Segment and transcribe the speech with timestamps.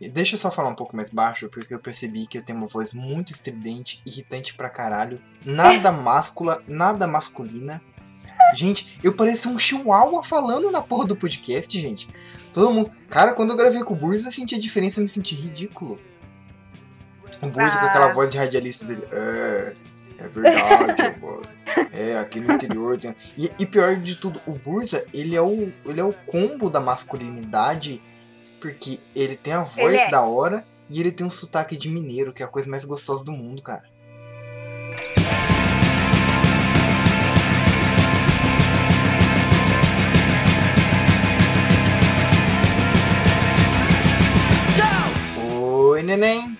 [0.00, 2.68] Deixa eu só falar um pouco mais baixo, porque eu percebi que eu tenho uma
[2.68, 5.20] voz muito estridente, irritante pra caralho.
[5.44, 7.82] Nada máscula, nada masculina.
[8.54, 12.08] Gente, eu pareço um chihuahua falando na porra do podcast, gente.
[12.52, 12.90] Todo mundo.
[13.10, 15.98] Cara, quando eu gravei com o Burza, eu senti a diferença, eu me senti ridículo.
[17.42, 17.80] O Burza ah.
[17.80, 19.02] com aquela voz de radialista dele.
[19.12, 19.74] É,
[20.18, 21.42] é verdade, avó.
[21.92, 22.96] É, aqui no interior.
[22.98, 23.14] Tem...
[23.36, 26.80] E, e, pior de tudo, o Burza, ele é o, ele é o combo da
[26.80, 28.02] masculinidade,
[28.60, 30.10] porque ele tem a voz é.
[30.10, 33.24] da hora e ele tem um sotaque de mineiro, que é a coisa mais gostosa
[33.24, 33.84] do mundo, cara.
[45.50, 46.58] Oi, neném!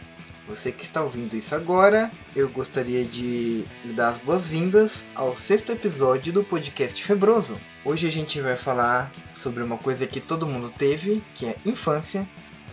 [0.49, 5.73] Você que está ouvindo isso agora, eu gostaria de lhe dar as boas-vindas ao sexto
[5.73, 7.61] episódio do podcast Febroso.
[7.85, 12.27] Hoje a gente vai falar sobre uma coisa que todo mundo teve, que é infância.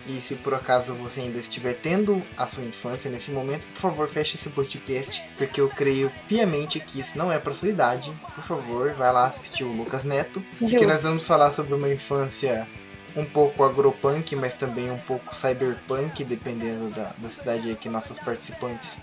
[0.06, 4.08] E se por acaso você ainda estiver tendo a sua infância nesse momento, por favor,
[4.08, 8.10] feche esse podcast, porque eu creio piamente que isso não é para sua idade.
[8.34, 10.78] Por favor, vai lá assistir o Lucas Neto, Justo.
[10.78, 12.66] que nós vamos falar sobre uma infância
[13.16, 19.00] um pouco agropunk, mas também um pouco cyberpunk, dependendo da, da cidade que nossas participantes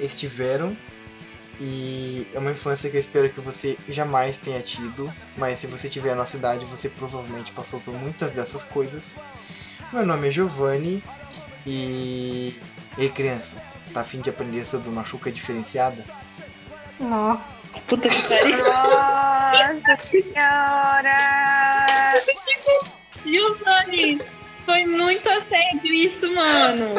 [0.00, 0.76] estiveram.
[1.60, 5.90] E é uma infância que eu espero que você jamais tenha tido, mas se você
[5.90, 9.18] tiver na cidade, você provavelmente passou por muitas dessas coisas.
[9.92, 11.04] Meu nome é Giovanni
[11.66, 12.58] e.
[12.96, 13.56] Ei, criança,
[13.92, 16.02] tá afim de aprender sobre uma chuca diferenciada?
[16.98, 17.60] Nossa.
[17.86, 18.56] Puta que pariu.
[18.56, 21.16] Nossa senhora!
[23.24, 24.20] Giovanni,
[24.64, 26.94] foi muito assédio isso, mano.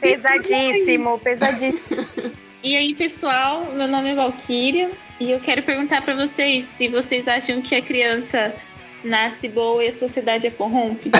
[0.00, 2.32] pesadíssimo, pesadíssimo.
[2.62, 7.26] E aí, pessoal, meu nome é Valkyria e eu quero perguntar para vocês se vocês
[7.26, 8.54] acham que a criança
[9.02, 11.10] nasce boa e a sociedade é corrompe.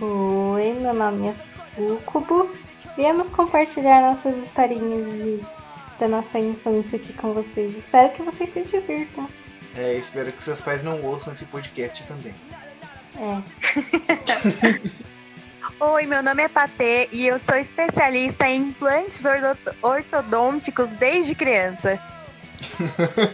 [0.00, 2.50] Oi, meu nome é Sucubo.
[2.96, 5.40] Viemos compartilhar nossas historinhas de,
[5.98, 7.76] da nossa infância aqui com vocês.
[7.76, 9.28] Espero que vocês se divirtam.
[9.74, 12.34] É, espero que seus pais não ouçam esse podcast também.
[13.16, 13.42] É.
[15.80, 19.22] Oi, meu nome é Patê e eu sou especialista em implantes
[19.82, 22.00] ortodônticos desde criança.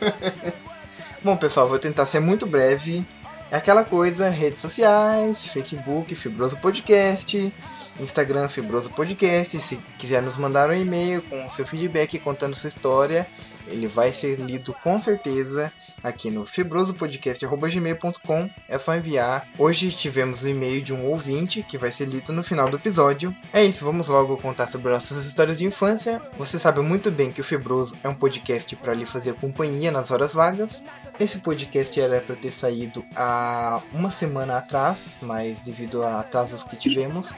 [1.23, 3.07] Bom, pessoal, vou tentar ser muito breve.
[3.51, 7.53] É aquela coisa, redes sociais, Facebook, Fibroso Podcast,
[7.99, 9.59] Instagram, Fibroso Podcast.
[9.61, 13.27] Se quiser nos mandar um e-mail com seu feedback contando sua história,
[13.71, 18.51] ele vai ser lido com certeza aqui no fibrosopodcast.gmail.com.
[18.69, 19.47] É só enviar.
[19.59, 22.77] Hoje tivemos o um e-mail de um ouvinte que vai ser lido no final do
[22.77, 23.33] episódio.
[23.53, 26.21] É isso, vamos logo contar sobre nossas histórias de infância.
[26.39, 30.11] Você sabe muito bem que o Fibroso é um podcast para lhe fazer companhia nas
[30.11, 30.85] horas vagas.
[31.19, 36.77] Esse podcast era para ter saído há uma semana atrás, mas devido a atrasos que
[36.77, 37.35] tivemos,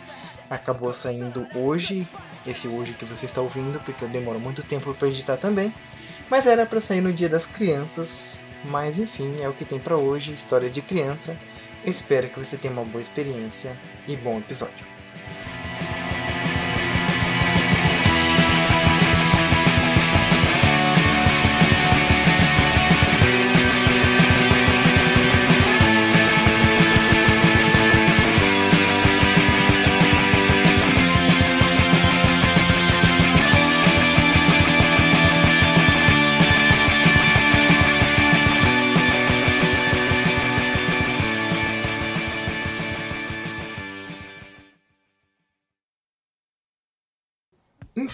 [0.51, 2.07] acabou saindo hoje.
[2.47, 5.73] Esse hoje que você está ouvindo, porque eu demoro muito tempo para editar também.
[6.31, 8.43] Mas era para sair no Dia das Crianças.
[8.65, 11.37] Mas enfim, é o que tem para hoje, história de criança.
[11.85, 13.77] espero que você tenha uma boa experiência
[14.07, 14.87] e bom episódio.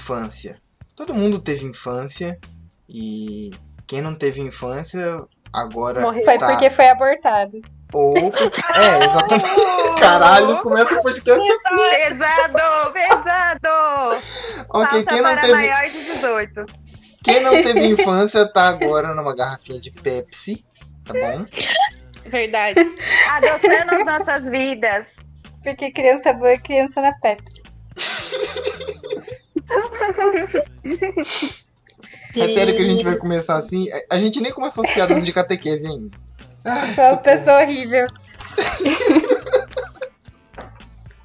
[0.07, 0.61] Infância.
[0.95, 2.39] Todo mundo teve infância
[2.89, 3.51] e
[3.87, 5.21] quem não teve infância
[5.53, 6.21] agora Morreu.
[6.21, 6.39] Está...
[6.39, 7.61] Foi porque foi abortado.
[7.93, 8.15] Ou.
[8.77, 10.01] É, exatamente.
[10.01, 11.91] Caralho, começa o podcast assim.
[11.91, 14.23] Pesado, pesado!
[14.69, 15.53] ok, quem não teve.
[15.53, 16.67] maior de 18.
[17.25, 20.65] Quem não teve infância tá agora numa garrafinha de Pepsi,
[21.05, 21.47] tá bom?
[22.31, 22.79] Verdade.
[23.31, 25.07] Adoçando as nossas vidas.
[25.63, 27.63] Porque criança boa é criança na Pepsi.
[32.37, 33.87] É sério que a gente vai começar assim?
[34.11, 36.17] A gente nem começou as piadas de catequese ainda.
[36.65, 38.07] Ai, Sou uma pessoa horrível.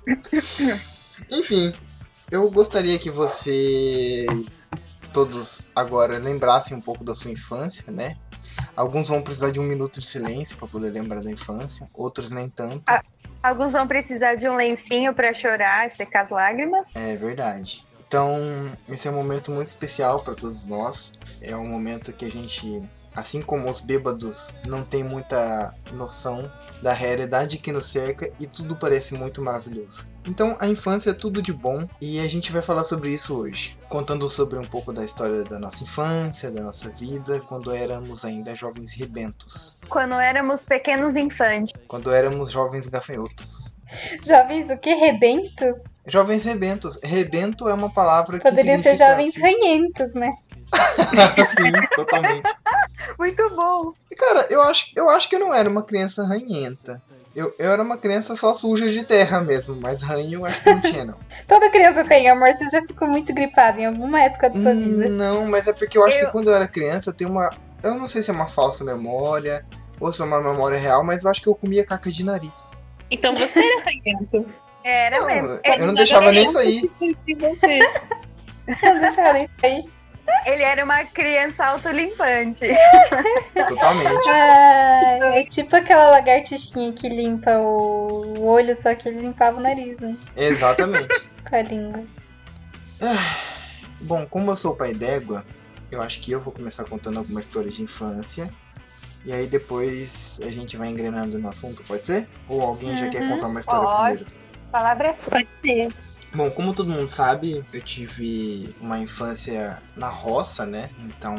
[1.31, 1.73] Enfim,
[2.31, 4.69] eu gostaria que vocês
[5.11, 8.15] todos agora lembrassem um pouco da sua infância, né?
[8.75, 12.49] Alguns vão precisar de um minuto de silêncio para poder lembrar da infância, outros nem
[12.49, 12.83] tanto.
[13.43, 16.95] alguns vão precisar de um lencinho para chorar, secar as lágrimas.
[16.95, 17.85] É verdade.
[18.11, 18.37] Então,
[18.89, 21.13] esse é um momento muito especial para todos nós.
[21.41, 26.49] É um momento que a gente Assim como os bêbados não têm muita noção
[26.81, 30.09] da realidade que nos cerca e tudo parece muito maravilhoso.
[30.25, 33.77] Então, a infância é tudo de bom e a gente vai falar sobre isso hoje,
[33.89, 38.55] contando sobre um pouco da história da nossa infância, da nossa vida, quando éramos ainda
[38.55, 41.73] jovens rebentos, Quando éramos pequenos infantes.
[41.89, 43.75] quando éramos jovens gafanhotos.
[44.23, 44.93] Jovens o que?
[44.93, 45.83] Rebentos?
[46.07, 46.99] Jovens rebentos.
[47.03, 50.31] Rebento é uma palavra que Poderiam ser jovens ranhentos, né?
[51.47, 52.49] Sim, totalmente.
[53.19, 53.91] Muito bom.
[54.11, 57.01] E, Cara, eu acho, eu acho que eu não era uma criança ranhenta.
[57.35, 60.69] Eu, eu era uma criança só suja de terra mesmo, mas ranho eu acho que
[60.71, 61.15] não tinha, não.
[61.47, 62.49] Toda criança tem, amor.
[62.53, 65.07] Você já ficou muito gripado em alguma época da sua vida.
[65.09, 67.49] Não, mas é porque eu acho Eu- que quando eu era criança eu tenho uma.
[67.83, 69.65] Eu não sei se é uma falsa memória
[69.99, 72.71] ou se é uma memória real, mas eu acho que eu comia caca de nariz.
[73.09, 74.45] Então você era ranhento.
[74.83, 75.59] Era Não, mesmo.
[75.63, 76.91] eu não deixava nem sair.
[78.83, 79.85] Não deixa ela sair.
[80.45, 82.65] Ele era uma criança autolimpante.
[83.67, 84.29] Totalmente.
[84.29, 89.99] Ah, é tipo aquela lagartixinha que limpa o olho, só que ele limpava o nariz,
[89.99, 90.15] né?
[90.37, 91.07] Exatamente.
[91.49, 92.03] Com a língua.
[94.01, 95.43] Bom, como eu sou pai d'égua,
[95.91, 98.49] eu acho que eu vou começar contando alguma história de infância.
[99.25, 102.27] E aí depois a gente vai engrenando no assunto, pode ser?
[102.47, 103.95] Ou alguém já quer Uhum, contar uma história pode.
[103.97, 104.40] primeiro?
[104.71, 105.31] A palavra é sua.
[105.31, 105.93] Pode ser.
[106.33, 110.89] Bom, como todo mundo sabe, eu tive uma infância na roça, né?
[110.97, 111.35] Então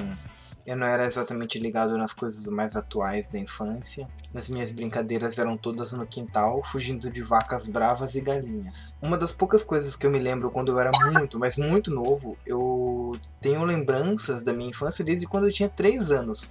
[0.66, 4.06] eu não era exatamente ligado nas coisas mais atuais da infância.
[4.36, 8.94] As minhas brincadeiras eram todas no quintal, fugindo de vacas bravas e galinhas.
[9.00, 12.36] Uma das poucas coisas que eu me lembro quando eu era muito, mas muito novo,
[12.46, 16.50] eu tenho lembranças da minha infância desde quando eu tinha 3 anos,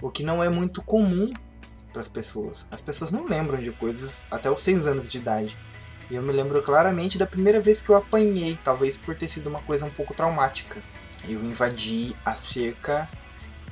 [0.00, 1.30] o que não é muito comum
[1.92, 2.66] para as pessoas.
[2.70, 5.56] As pessoas não lembram de coisas até os 6 anos de idade.
[6.12, 9.48] E eu me lembro claramente da primeira vez que eu apanhei, talvez por ter sido
[9.48, 10.84] uma coisa um pouco traumática.
[11.26, 13.08] Eu invadi a cerca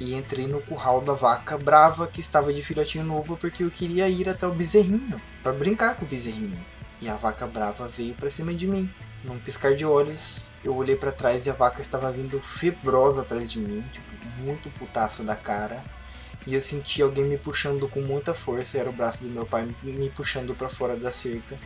[0.01, 4.09] e entrei no curral da vaca brava que estava de filhotinho novo porque eu queria
[4.09, 6.65] ir até o bezerrinho para brincar com o bezerrinho.
[7.03, 8.91] E a vaca brava veio para cima de mim.
[9.23, 13.51] Num piscar de olhos, eu olhei para trás e a vaca estava vindo febrosa atrás
[13.51, 15.85] de mim, tipo, muito putaça da cara.
[16.47, 19.71] E eu senti alguém me puxando com muita força, era o braço do meu pai
[19.83, 21.61] me puxando para fora da cerca.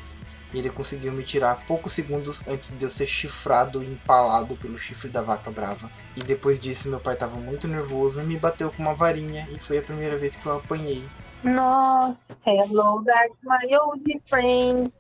[0.55, 4.79] E ele conseguiu me tirar poucos segundos antes de eu ser chifrado e empalado pelo
[4.79, 5.91] chifre da vaca brava.
[6.17, 9.47] E depois disso, meu pai estava muito nervoso e me bateu com uma varinha.
[9.51, 11.03] E foi a primeira vez que eu apanhei.
[11.43, 12.25] Nossa.
[12.47, 14.93] Hello, dark, my old friend.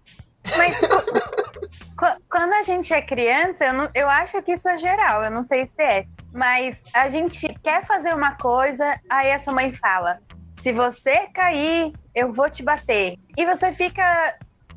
[0.58, 5.22] Mas qu- quando a gente é criança, eu, não- eu acho que isso é geral,
[5.24, 6.02] eu não sei se é.
[6.32, 10.18] Mas a gente quer fazer uma coisa, aí a sua mãe fala:
[10.58, 13.16] se você cair, eu vou te bater.
[13.36, 14.36] E você fica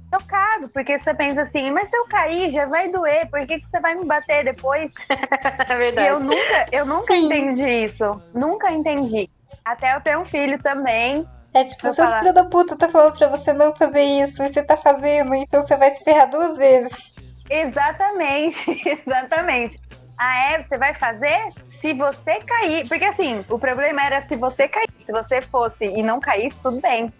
[0.09, 3.67] tocado, porque você pensa assim, mas se eu cair, já vai doer, por que, que
[3.67, 4.91] você vai me bater depois?
[5.69, 6.07] É E verdade.
[6.07, 7.25] eu nunca, eu nunca Sim.
[7.25, 8.21] entendi isso.
[8.33, 9.29] Nunca entendi.
[9.65, 11.27] Até eu ter um filho também.
[11.53, 14.63] É tipo, seu filho da puta tá falando pra você não fazer isso e você
[14.63, 17.13] tá fazendo, então você vai se ferrar duas vezes.
[17.49, 19.79] Exatamente, exatamente.
[20.17, 20.61] Ah, é?
[20.61, 21.37] Você vai fazer?
[21.69, 22.87] Se você cair.
[22.87, 24.87] Porque assim, o problema era se você cair.
[25.05, 27.13] Se você fosse e não caísse, tudo bem.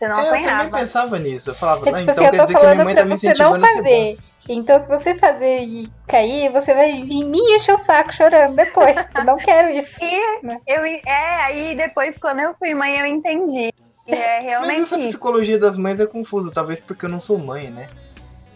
[0.00, 0.70] Você não É, eu também apanhava.
[0.70, 1.50] pensava nisso.
[1.50, 3.14] Eu falava, É não, tipo então assim, quer dizer que minha mãe tá me não
[3.16, 3.82] incentivando a ser bom.
[3.82, 4.18] fazer.
[4.48, 8.96] Então, se você fazer e cair, você vai vir me encher o saco chorando depois.
[9.14, 10.02] Eu não quero isso.
[10.02, 10.20] E
[10.66, 13.70] eu, é, aí depois, quando eu fui mãe, eu entendi.
[14.08, 15.08] E é Mas realmente essa isso.
[15.08, 17.90] psicologia das mães é confusa, talvez porque eu não sou mãe, né?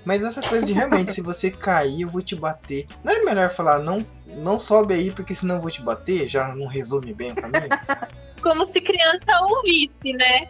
[0.04, 2.86] Mas essa coisa de realmente, se você cair, eu vou te bater.
[3.04, 6.26] Não é melhor falar, não, não sobe aí, porque senão eu vou te bater?
[6.28, 7.68] Já não resume bem o caminho?
[8.42, 10.48] Como se criança ouvisse, né?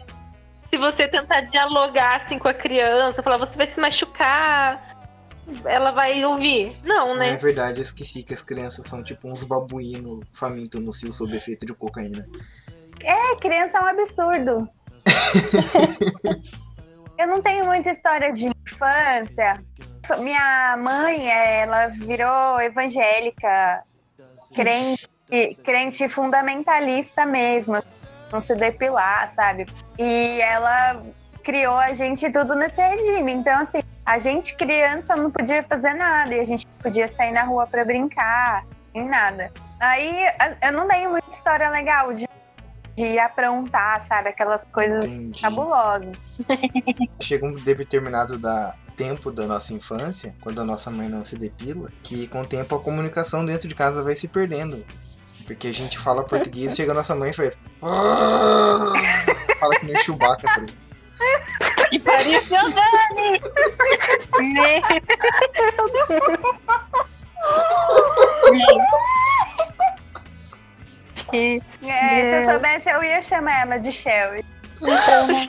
[0.75, 4.93] Se você tentar dialogar assim com a criança, falar, você vai se machucar,
[5.63, 6.75] ela vai ouvir.
[6.83, 7.37] Não, É né?
[7.37, 11.65] verdade, eu esqueci que as crianças são tipo uns babuínos famintos no cio sob efeito
[11.65, 12.27] de cocaína.
[12.99, 14.69] É, criança é um absurdo.
[17.17, 19.63] eu não tenho muita história de infância.
[20.19, 23.81] Minha mãe, ela virou evangélica,
[24.53, 25.07] crente,
[25.63, 27.81] crente fundamentalista mesmo,
[28.31, 29.65] não se depilar, sabe?
[29.97, 31.01] E ela
[31.43, 33.33] criou a gente tudo nesse regime.
[33.33, 37.31] Então, assim, a gente criança não podia fazer nada e a gente não podia sair
[37.31, 39.51] na rua pra brincar, nem nada.
[39.79, 40.25] Aí
[40.63, 42.27] eu não tenho muita história legal de,
[42.95, 44.29] de aprontar, sabe?
[44.29, 45.41] Aquelas coisas Entendi.
[45.41, 46.17] cabulosas.
[47.21, 51.91] Chega um determinado da tempo da nossa infância, quando a nossa mãe não se depila,
[52.01, 54.85] que com o tempo a comunicação dentro de casa vai se perdendo.
[55.45, 57.59] Porque a gente fala português, chega a nossa mãe e faz.
[57.81, 58.93] "Ah!"
[59.59, 60.85] Fala que nem Chewbacca, tá ligado?
[61.89, 63.41] Que pareceu Dani!
[64.53, 64.81] Né?
[71.33, 71.59] É,
[72.19, 72.61] essas
[73.21, 74.45] chamar ela de Shelly.
[74.81, 75.47] Então, né?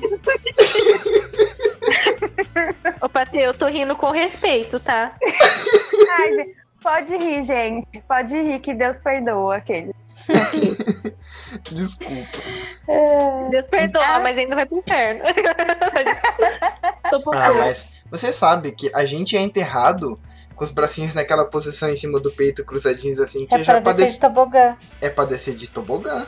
[3.03, 5.13] Ô, Patê, eu tô rindo com respeito, tá?
[6.19, 6.55] Ai,
[6.87, 8.01] pode rir, gente.
[8.07, 9.93] Pode rir, que Deus perdoa aquele.
[11.73, 12.39] Desculpa.
[12.89, 15.25] É, Deus perdoa, mas ainda vai pro inferno.
[17.35, 20.19] Ah, mas você sabe que a gente é enterrado
[20.57, 23.83] com os bracinhos naquela posição em cima do peito, cruzadinhos assim, que é já pra
[23.83, 24.77] pra descer de tobogã.
[25.01, 26.27] é pra descer de tobogã.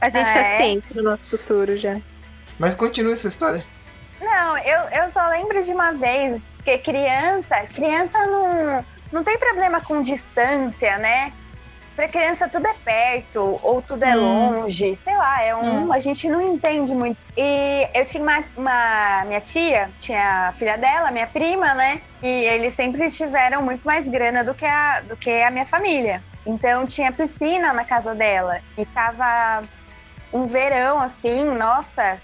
[0.00, 0.56] A gente Ah, tá é?
[0.58, 2.00] ciente do nosso futuro já.
[2.58, 3.64] Mas continua essa história.
[4.24, 9.80] Não, eu, eu só lembro de uma vez que criança, criança não, não tem problema
[9.80, 11.32] com distância, né?
[11.94, 14.20] Pra criança tudo é perto, ou tudo é Hum.
[14.62, 15.92] longe, sei lá, é um.
[15.92, 17.16] A gente não entende muito.
[17.36, 22.00] E eu tinha uma, uma- Minha tia, tinha a filha dela, minha prima, né?
[22.20, 26.20] E eles sempre tiveram muito mais grana do que a, do que a minha família.
[26.44, 28.58] Então tinha piscina na casa dela.
[28.76, 29.62] E tava
[30.34, 32.18] um verão, assim, nossa,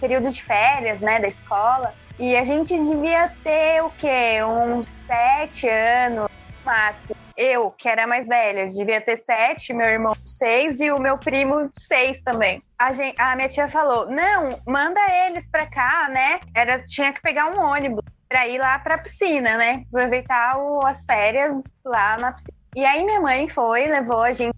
[0.00, 1.94] período de férias, né, da escola.
[2.18, 4.40] E a gente devia ter o quê?
[4.44, 6.30] Uns sete anos, no
[6.64, 7.16] máximo.
[7.34, 11.70] Eu, que era mais velha, devia ter sete, meu irmão seis e o meu primo
[11.72, 12.62] seis também.
[12.78, 16.40] A, gen- a minha tia falou: não, manda eles pra cá, né?
[16.54, 19.82] Era, tinha que pegar um ônibus pra ir lá pra piscina, né?
[19.88, 22.54] Aproveitar o- as férias lá na piscina.
[22.76, 24.54] E aí minha mãe foi, levou a gente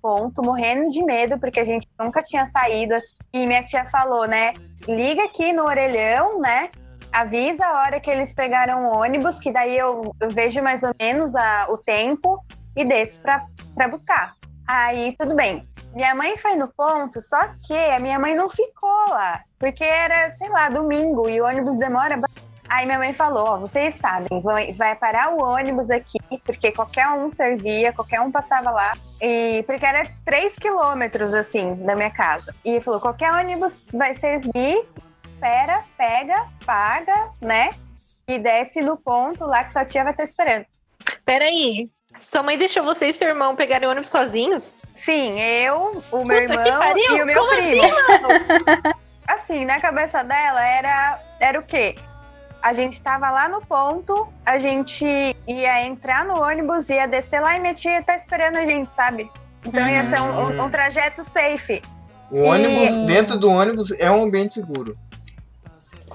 [0.00, 2.94] ponto, morrendo de medo, porque a gente nunca tinha saído.
[2.94, 3.14] assim.
[3.32, 4.54] E minha tia falou, né?
[4.86, 6.70] Liga aqui no orelhão, né?
[7.12, 10.90] Avisa a hora que eles pegaram o ônibus, que daí eu, eu vejo mais ou
[11.00, 12.42] menos a- o tempo
[12.76, 14.34] e desço pra buscar.
[14.66, 15.66] Aí, tudo bem.
[15.94, 20.30] Minha mãe foi no ponto, só que a minha mãe não ficou lá, porque era,
[20.34, 22.18] sei lá, domingo e o ônibus demora.
[22.18, 22.28] ba-
[22.68, 24.42] Aí minha mãe falou: Ó, vocês sabem,
[24.76, 28.92] vai, parar o ônibus aqui, porque qualquer um servia, qualquer um passava lá.
[29.20, 32.54] E porque era 3 quilômetros assim da minha casa.
[32.64, 34.86] E falou: qualquer ônibus vai servir,
[35.24, 37.70] espera, pega, paga, né?
[38.28, 40.66] E desce no ponto lá que sua tia vai estar esperando.
[41.24, 41.90] Peraí.
[42.20, 44.74] Sua mãe deixou você e seu irmão pegarem ônibus sozinhos?
[44.92, 47.82] Sim, eu, o meu Puta irmão e o meu como primo.
[49.28, 51.94] Assim, na cabeça dela era, era o quê?
[52.62, 55.04] A gente tava lá no ponto, a gente
[55.46, 59.30] ia entrar no ônibus, ia descer lá e minha tia tá esperando a gente, sabe?
[59.64, 61.82] Então ia ser um, um- um trajeto safe.
[62.30, 64.96] O ônibus, E- dentro do ônibus, é um ambiente seguro.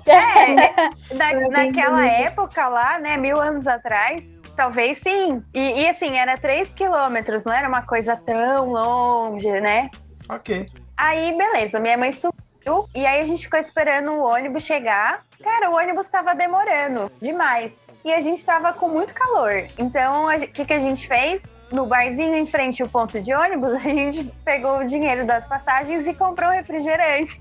[0.05, 5.41] É, na, naquela época lá, né, mil anos atrás, talvez sim.
[5.53, 9.89] E, e, assim, era 3 quilômetros, não era uma coisa tão longe, né?
[10.29, 10.67] Ok.
[10.97, 12.33] Aí, beleza, minha mãe subiu
[12.95, 15.25] e aí a gente ficou esperando o ônibus chegar.
[15.43, 17.81] Cara, o ônibus tava demorando demais.
[18.03, 19.65] E a gente tava com muito calor.
[19.77, 21.51] Então, o que, que a gente fez?
[21.71, 26.05] No barzinho em frente ao ponto de ônibus, a gente pegou o dinheiro das passagens
[26.07, 27.37] e comprou refrigerante.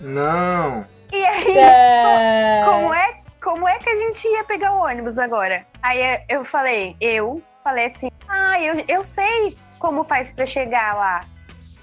[0.00, 0.86] Não.
[1.12, 5.66] E aí, É, como é, como é que a gente ia pegar o ônibus agora?
[5.82, 11.24] Aí eu falei, eu falei assim, ah, eu, eu sei como faz pra chegar lá.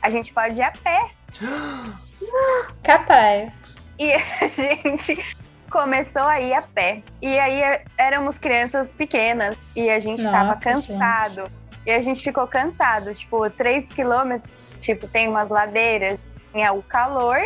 [0.01, 1.09] A gente pode ir a pé.
[2.83, 3.63] Capaz.
[3.97, 5.23] E a gente
[5.69, 7.01] começou a ir a pé.
[7.21, 11.51] E aí é, éramos crianças pequenas e a gente tava Nossa, cansado.
[11.85, 16.17] E a gente ficou cansado, tipo, três quilômetros, tipo, tem umas ladeiras,
[16.51, 17.37] tinha o calor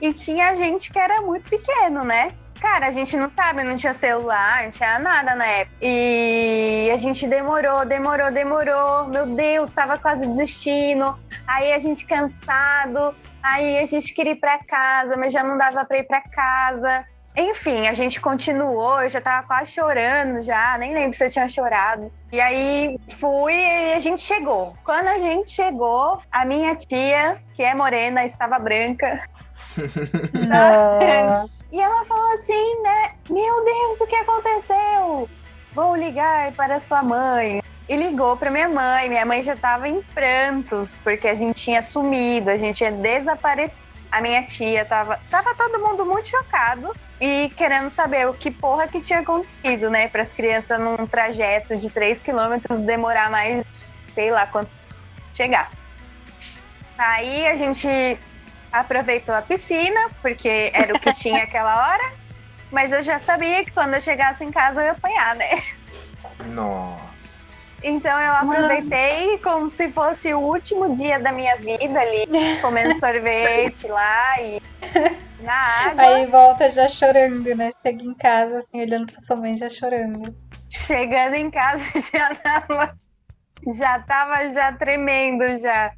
[0.00, 2.32] e tinha gente que era muito pequeno, né?
[2.60, 5.76] Cara, a gente não sabe, não tinha celular, não tinha nada na época.
[5.82, 9.08] E a gente demorou, demorou, demorou.
[9.08, 11.18] Meu Deus, tava quase desistindo.
[11.44, 15.84] Aí a gente cansado, aí a gente queria ir pra casa, mas já não dava
[15.84, 17.04] pra ir pra casa.
[17.34, 21.48] Enfim, a gente continuou, eu já tava quase chorando já, nem lembro se eu tinha
[21.48, 22.12] chorado.
[22.30, 24.76] E aí fui e a gente chegou.
[24.84, 29.26] Quando a gente chegou, a minha tia, que é morena, estava branca.
[30.46, 31.50] Nossa.
[31.72, 33.12] E ela falou assim, né?
[33.30, 35.28] Meu Deus, o que aconteceu?
[35.74, 37.62] Vou ligar para sua mãe.
[37.92, 39.06] E ligou para minha mãe.
[39.06, 43.82] Minha mãe já estava em prantos, porque a gente tinha sumido, a gente tinha desaparecido.
[44.10, 48.88] A minha tia tava, tava todo mundo muito chocado e querendo saber o que porra
[48.88, 50.08] que tinha acontecido, né?
[50.08, 53.62] Para as crianças num trajeto de 3 quilômetros demorar mais,
[54.14, 54.70] sei lá quanto
[55.34, 55.70] chegar.
[56.96, 58.18] Aí a gente
[58.72, 62.12] aproveitou a piscina, porque era o que tinha aquela hora.
[62.70, 65.62] Mas eu já sabia que quando eu chegasse em casa eu ia apanhar, né?
[66.46, 67.41] Nossa.
[67.84, 72.26] Então eu aproveitei como se fosse o último dia da minha vida ali,
[72.60, 74.62] comendo sorvete lá e
[75.42, 76.02] na água.
[76.02, 77.70] Aí volta já chorando, né?
[77.84, 80.34] Chega em casa, assim, olhando pra sua mãe já chorando.
[80.70, 82.98] Chegando em casa já tava,
[83.74, 85.92] já tava já tremendo já.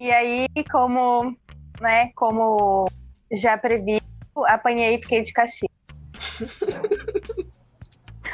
[0.00, 1.36] E aí, como,
[1.80, 2.86] né, como
[3.32, 4.04] já previsto,
[4.46, 5.72] apanhei e fiquei de castigo.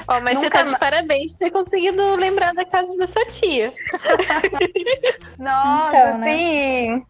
[0.06, 3.24] Ó, mas você Nunca tá de parabéns por ter conseguido lembrar da casa da sua
[3.26, 3.72] tia.
[5.38, 6.26] Nossa, Então, né?
[6.36, 7.06] sim.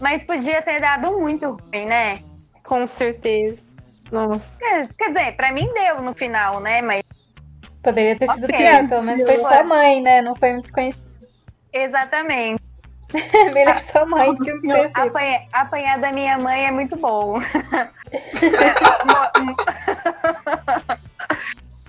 [0.00, 2.20] Mas podia ter dado muito ruim, né?
[2.64, 3.58] Com certeza.
[4.10, 4.40] Nossa.
[4.58, 6.80] Quer quer dizer, pra mim deu no final, né?
[6.82, 7.02] Mas
[7.82, 8.56] Poderia ter sido Ok.
[8.56, 10.22] pior, pelo menos foi sua mãe, né?
[10.22, 11.02] Não foi um desconhecido.
[11.72, 12.62] exatamente.
[13.54, 14.98] Melhor sua mãe que um desconhecido.
[15.08, 17.38] Apanha- apanhar da minha mãe é muito bom.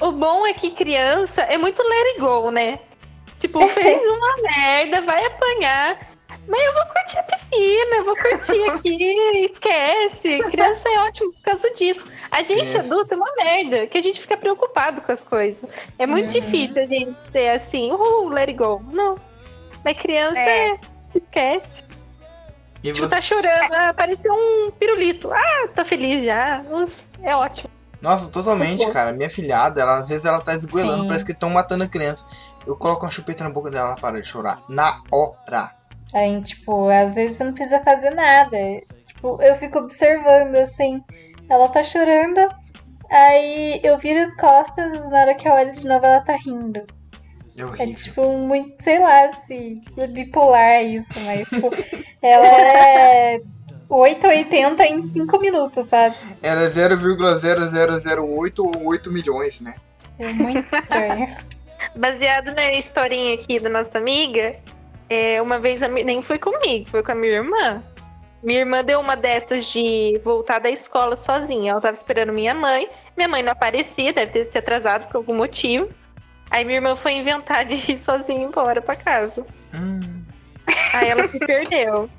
[0.05, 2.79] O bom é que criança é muito let it go, né?
[3.39, 6.11] Tipo, fez uma merda, vai apanhar.
[6.45, 10.39] Mas eu vou curtir a piscina, eu vou curtir aqui, esquece.
[10.51, 12.03] Criança é ótimo por causa disso.
[12.29, 12.93] A gente Criança.
[12.93, 15.63] adulta é uma merda, que a gente fica preocupado com as coisas.
[15.97, 16.31] É muito Uhum.
[16.31, 18.81] difícil a gente ser assim, uh, let it go.
[18.91, 19.17] Não.
[19.85, 20.71] Mas criança É.
[20.71, 20.79] é.
[21.15, 21.83] Esquece.
[22.83, 25.31] E Tipo, tá chorando, ah, apareceu um pirulito.
[25.31, 26.61] Ah, tá feliz já.
[26.69, 27.69] Uf, É ótimo.
[28.03, 29.13] Nossa, totalmente, cara.
[29.13, 32.25] Minha filhada, ela, às vezes ela tá esgoelando, parece que estão matando a criança.
[32.67, 34.61] Eu coloco uma chupeta na boca dela, ela para de chorar.
[34.67, 35.71] Na hora.
[36.13, 38.57] Aí, tipo, às vezes você não precisa fazer nada.
[39.07, 41.01] Tipo, eu fico observando, assim,
[41.49, 42.45] ela tá chorando,
[43.09, 46.85] aí eu viro as costas, na hora que eu olho de novo ela tá rindo.
[47.57, 51.69] É É tipo muito, sei lá, se é bipolar isso, mas tipo,
[52.21, 53.37] ela é
[53.89, 56.15] 8 ou 80 em 5 minutos, sabe?
[56.41, 59.75] Era 0,0008 ou 8 milhões, né?
[60.19, 61.27] É muito estranho.
[61.95, 64.55] Baseado na historinha aqui da nossa amiga,
[65.09, 67.83] é, uma vez a nem foi comigo, foi com a minha irmã.
[68.41, 71.71] Minha irmã deu uma dessas de voltar da escola sozinha.
[71.71, 72.89] Ela tava esperando minha mãe.
[73.15, 75.87] Minha mãe não aparecia, deve ter se atrasado por algum motivo.
[76.51, 79.45] Aí minha irmã foi inventar de ir sozinha embora pra casa.
[79.73, 80.23] Hum.
[80.93, 82.09] Aí ela se perdeu.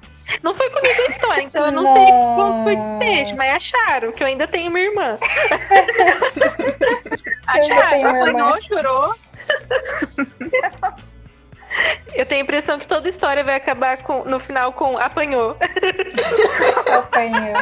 [0.43, 4.13] Não foi comigo a história, então eu não sei como foi que fez, mas acharam
[4.13, 5.19] que eu ainda tenho minha irmã.
[7.47, 8.45] acharam, uma irmã.
[8.51, 9.15] apanhou, chorou.
[12.15, 15.51] Eu tenho a impressão que toda história vai acabar com, no final com apanhou.
[16.97, 17.55] Apanhou.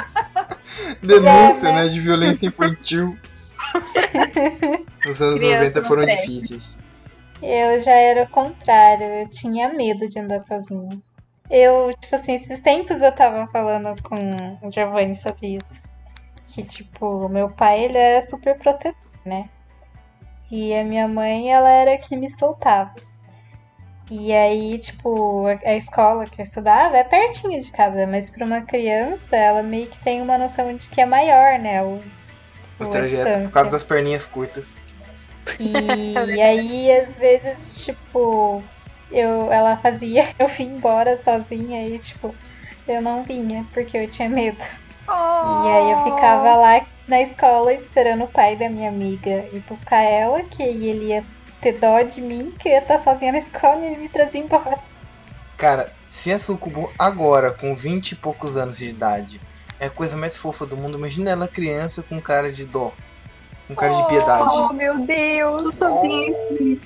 [1.03, 1.83] Denúncia, É, né?
[1.83, 1.89] né?
[1.89, 3.17] De violência infantil.
[5.07, 6.77] Os anos Criança 90 não foram difíceis.
[7.43, 11.01] Eu já era o contrário, eu tinha medo de andar sozinha.
[11.53, 14.17] Eu, tipo assim, esses tempos eu tava falando com
[14.67, 15.75] o Giovanni sobre isso.
[16.49, 19.51] Que, tipo, meu pai, ele era super protetor, né?
[20.51, 22.95] E a minha mãe, ela era que me soltava.
[24.11, 28.63] E aí, tipo, a escola que eu estudava é pertinho de casa, mas pra uma
[28.63, 31.83] criança, ela meio que tem uma noção de que é maior, né?
[31.83, 32.03] O,
[32.81, 34.81] O trajeto, por causa das perninhas curtas.
[35.59, 38.63] E aí, às vezes, tipo,
[39.13, 42.35] eu, ela fazia eu vir embora sozinha e, tipo,
[42.87, 44.63] eu não vinha, porque eu tinha medo.
[45.09, 50.03] E aí eu ficava lá na escola esperando o pai da minha amiga ir buscar
[50.03, 51.25] ela, que aí ele ia
[51.61, 54.41] ter dó de mim, que eu ia estar sozinha na escola e ele me trazia
[54.41, 54.79] embora.
[55.57, 59.41] Cara, se a Sucubo agora, com 20 e poucos anos de idade,
[59.81, 62.93] é a coisa mais fofa do mundo, imagina ela criança com cara de dó.
[63.69, 64.55] Com cara de piedade.
[64.55, 65.63] Oh, meu Deus.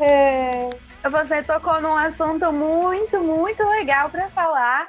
[0.00, 0.68] É,
[1.08, 4.88] Você tocou num assunto muito, muito legal pra falar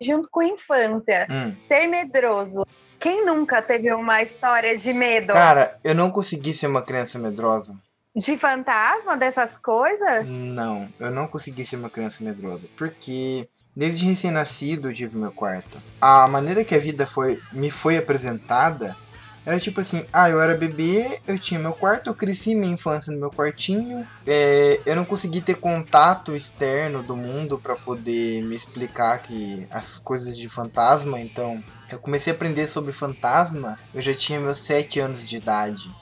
[0.00, 1.26] junto com infância.
[1.30, 1.54] Hum.
[1.66, 2.64] Ser medroso.
[3.00, 5.32] Quem nunca teve uma história de medo?
[5.32, 7.76] Cara, eu não consegui ser uma criança medrosa.
[8.14, 10.28] De fantasma, dessas coisas?
[10.28, 12.68] Não, eu não consegui ser uma criança medrosa.
[12.76, 15.78] Porque desde recém-nascido eu tive meu quarto.
[16.00, 18.96] A maneira que a vida foi, me foi apresentada
[19.44, 23.12] era tipo assim: ah, eu era bebê, eu tinha meu quarto, eu cresci minha infância
[23.12, 24.06] no meu quartinho.
[24.26, 29.98] é, eu não consegui ter contato externo do mundo para poder me explicar que as
[29.98, 31.20] coisas de fantasma.
[31.20, 35.94] Então, eu comecei a aprender sobre fantasma, eu já tinha meus 7 anos de idade.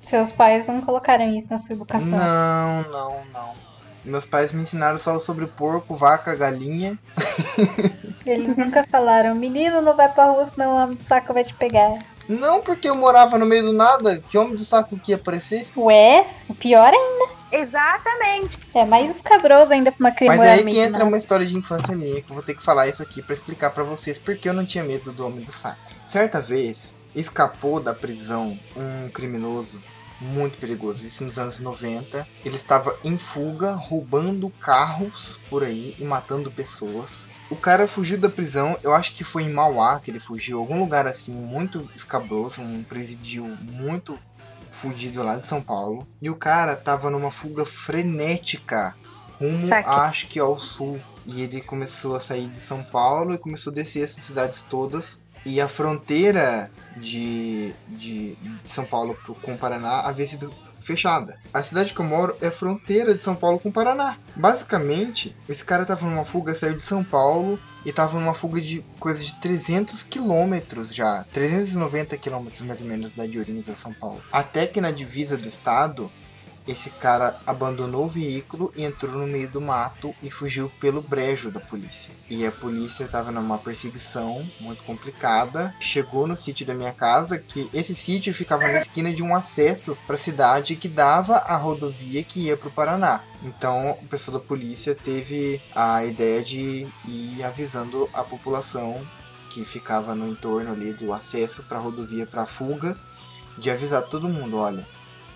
[0.00, 2.06] seus pais não colocaram isso na sua educação.
[2.06, 3.72] Não, não, não.
[4.04, 6.98] Meus pais me ensinaram só sobre porco, vaca, galinha.
[8.26, 11.54] Eles nunca falaram, menino, não vai pra rua, senão o homem do saco vai te
[11.54, 11.94] pegar.
[12.32, 14.22] Não porque eu morava no meio do nada.
[14.28, 15.68] Que homem do saco que ia aparecer?
[15.76, 17.42] Ué, o pior ainda.
[17.52, 18.58] Exatamente.
[18.74, 20.38] É mais escabroso ainda pra uma criança.
[20.38, 21.04] Mas é aí que entra nada.
[21.04, 23.70] uma história de infância minha, que eu vou ter que falar isso aqui pra explicar
[23.70, 25.78] pra vocês porque eu não tinha medo do homem do saco.
[26.06, 29.80] Certa vez, escapou da prisão um criminoso
[30.22, 32.26] muito perigoso, isso nos anos 90.
[32.44, 37.28] Ele estava em fuga, roubando carros por aí e matando pessoas.
[37.52, 40.78] O cara fugiu da prisão, eu acho que foi em Mauá que ele fugiu, algum
[40.78, 44.18] lugar assim muito escabroso, um presídio muito
[44.70, 46.06] fugido lá de São Paulo.
[46.20, 48.94] E o cara tava numa fuga frenética
[49.38, 49.60] rumo,
[50.04, 51.00] acho que ao sul.
[51.26, 55.22] e ele começou a sair de São Paulo e começou a descer essas cidades todas.
[55.46, 60.52] E a fronteira de, de, de São Paulo pro- com o Paraná havia sido
[60.82, 61.38] fechada.
[61.52, 64.16] A cidade que eu moro é fronteira de São Paulo com o Paraná.
[64.36, 68.84] Basicamente, esse cara tava numa fuga, saiu de São Paulo e tava numa fuga de
[68.98, 71.24] coisa de 300 quilômetros já.
[71.32, 74.22] 390 quilômetros mais ou menos da de a São Paulo.
[74.30, 76.10] Até que na divisa do estado,
[76.66, 81.60] esse cara abandonou o veículo entrou no meio do mato e fugiu pelo brejo da
[81.60, 82.14] polícia.
[82.30, 85.74] E a polícia estava numa perseguição muito complicada.
[85.80, 89.96] Chegou no sítio da minha casa, que esse sítio ficava na esquina de um acesso
[90.06, 93.22] para a cidade que dava a rodovia que ia para o Paraná.
[93.42, 99.04] Então, o pessoal da polícia teve a ideia de ir avisando a população
[99.50, 102.96] que ficava no entorno ali do acesso para a rodovia para fuga,
[103.58, 104.86] de avisar todo mundo, olha,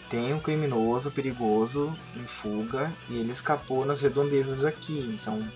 [0.09, 5.19] tem um criminoso perigoso em fuga e ele escapou nas redondezas aqui.
[5.21, 5.47] Então,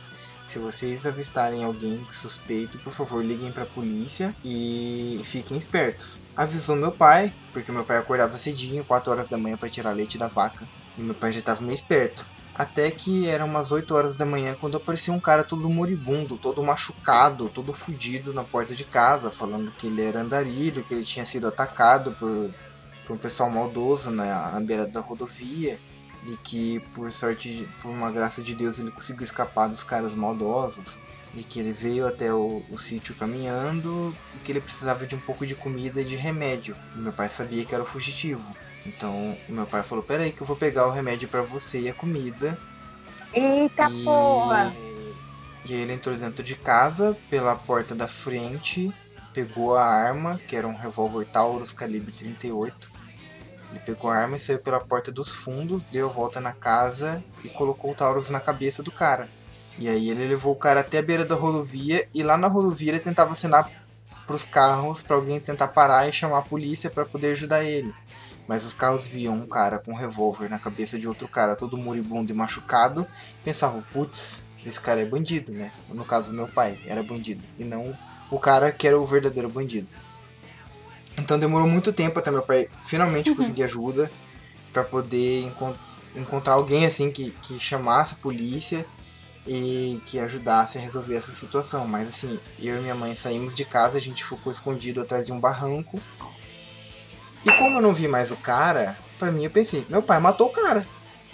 [0.47, 6.23] se vocês avistarem alguém suspeito, por favor, liguem para a polícia e fiquem espertos.
[6.37, 10.19] Avisou meu pai, porque meu pai acordava cedinho, 4 horas da manhã para tirar leite
[10.19, 12.27] da vaca, e meu pai já estava meio esperto.
[12.53, 16.63] Até que eram umas 8 horas da manhã quando apareceu um cara todo moribundo, todo
[16.65, 21.25] machucado, todo fudido na porta de casa, falando que ele era andarilho, que ele tinha
[21.25, 22.51] sido atacado por
[23.13, 25.79] um pessoal maldoso na, na beira da rodovia
[26.27, 30.99] e que por sorte, por uma graça de Deus, ele conseguiu escapar dos caras maldosos
[31.35, 35.21] e que ele veio até o, o sítio caminhando e que ele precisava de um
[35.21, 36.77] pouco de comida e de remédio.
[36.95, 38.55] E meu pai sabia que era o fugitivo.
[38.85, 41.89] Então, meu pai falou: "Pera aí que eu vou pegar o remédio para você e
[41.89, 42.59] a comida".
[43.33, 44.05] Eita e...
[44.05, 44.75] porra!
[45.67, 48.93] E aí ele entrou dentro de casa pela porta da frente,
[49.33, 52.91] pegou a arma, que era um revólver Taurus calibre 38.
[53.71, 57.23] Ele pegou a arma e saiu pela porta dos fundos, deu a volta na casa
[57.45, 59.29] e colocou o Taurus na cabeça do cara.
[59.79, 62.91] E aí ele levou o cara até a beira da rodovia e lá na rodovia
[62.91, 63.71] ele tentava acenar
[64.27, 67.95] pros carros para alguém tentar parar e chamar a polícia para poder ajudar ele.
[68.47, 71.79] Mas os carros viam um cara com um revólver na cabeça de outro cara, todo
[71.79, 73.07] moribundo e machucado,
[73.41, 75.73] e pensavam, putz, esse cara é bandido, né?
[75.89, 77.97] No caso, meu pai era bandido, e não
[78.31, 79.89] o cara que era o verdadeiro bandido.
[81.21, 84.11] Então demorou muito tempo até meu pai finalmente conseguir ajuda
[84.73, 85.75] para poder encon
[86.17, 88.85] encontrar alguém assim que, que chamasse a polícia
[89.47, 91.87] e que ajudasse a resolver essa situação.
[91.87, 95.33] Mas assim, eu e minha mãe saímos de casa, a gente ficou escondido atrás de
[95.33, 96.01] um barranco.
[97.45, 100.49] E como eu não vi mais o cara, pra mim eu pensei, meu pai matou
[100.49, 100.87] o cara.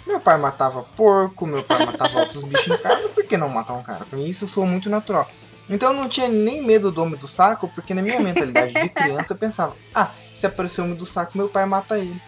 [0.05, 3.73] Meu pai matava porco, meu pai matava outros bichos em casa, por que não matar
[3.73, 4.05] um cara?
[4.05, 5.29] Pra mim isso soa muito natural.
[5.69, 8.89] Então eu não tinha nem medo do homem do saco, porque na minha mentalidade de
[8.89, 12.21] criança eu pensava, ah, se aparecer o homem do saco, meu pai mata ele.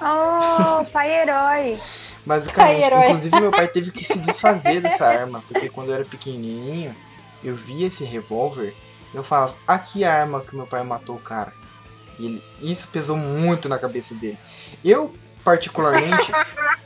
[0.00, 1.78] Oh, pai herói!
[2.26, 3.04] Basicamente, Pai herói.
[3.06, 6.94] inclusive meu pai teve que se desfazer dessa arma, porque quando eu era pequenininho,
[7.42, 8.74] eu via esse revólver,
[9.12, 11.52] eu falava, aqui a arma que meu pai matou o cara.
[12.18, 14.38] E ele- isso pesou muito na cabeça dele.
[14.84, 15.12] Eu
[15.44, 16.32] particularmente,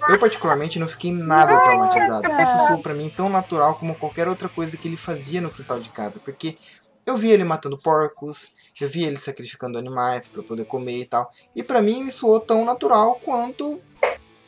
[0.09, 2.31] eu particularmente não fiquei nada traumatizado.
[2.42, 5.79] Isso soou pra mim tão natural como qualquer outra coisa que ele fazia no quintal
[5.79, 6.59] de casa, porque
[7.07, 11.33] eu via ele matando porcos, eu via ele sacrificando animais pra poder comer e tal.
[11.57, 13.81] E pra mim isso soou tão natural quanto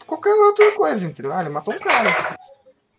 [0.06, 1.32] qualquer outra coisa, entendeu?
[1.32, 2.36] Ah, ele matou um cara.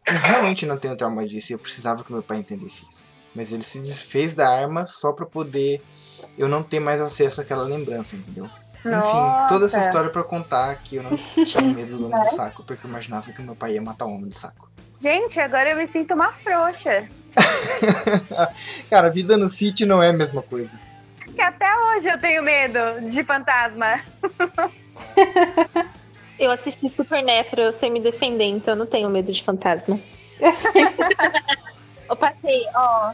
[0.08, 3.06] Eu realmente não tenho trauma disso e eu precisava que meu pai entendesse isso.
[3.36, 5.82] Mas ele se desfez da arma só pra poder
[6.38, 8.50] eu não ter mais acesso àquela lembrança, entendeu?
[8.86, 9.90] Enfim, toda essa Nossa.
[9.90, 13.32] história pra contar que eu não tinha medo do homem do saco, porque eu imaginava
[13.32, 14.70] que meu pai ia matar o homem do saco.
[15.00, 17.08] Gente, agora eu me sinto uma frouxa.
[18.90, 20.80] Cara, a vida no sítio não é a mesma coisa.
[21.34, 24.02] Que até hoje eu tenho medo de fantasma.
[26.42, 30.00] Eu assisti Supernatural, eu sei me defender, então eu não tenho medo de fantasma.
[32.10, 33.14] Eu passei, ó.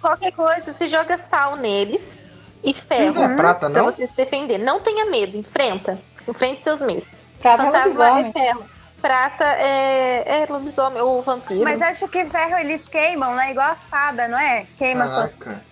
[0.00, 2.16] Qualquer coisa, você joga sal neles
[2.62, 3.14] e ferro.
[3.14, 3.90] Não é prata, Pra não?
[3.92, 4.58] você se defender.
[4.58, 5.98] Não tenha medo, enfrenta.
[6.28, 7.04] Enfrente seus medos.
[7.40, 8.32] Prata é Fantasma é lobisomem.
[8.32, 8.64] ferro.
[9.00, 11.64] Prata é, é lobisomem ou vampiro.
[11.64, 13.50] Mas acho que ferro eles queimam, né?
[13.50, 14.64] Igual a espada, não é?
[14.78, 15.64] Queima Caraca.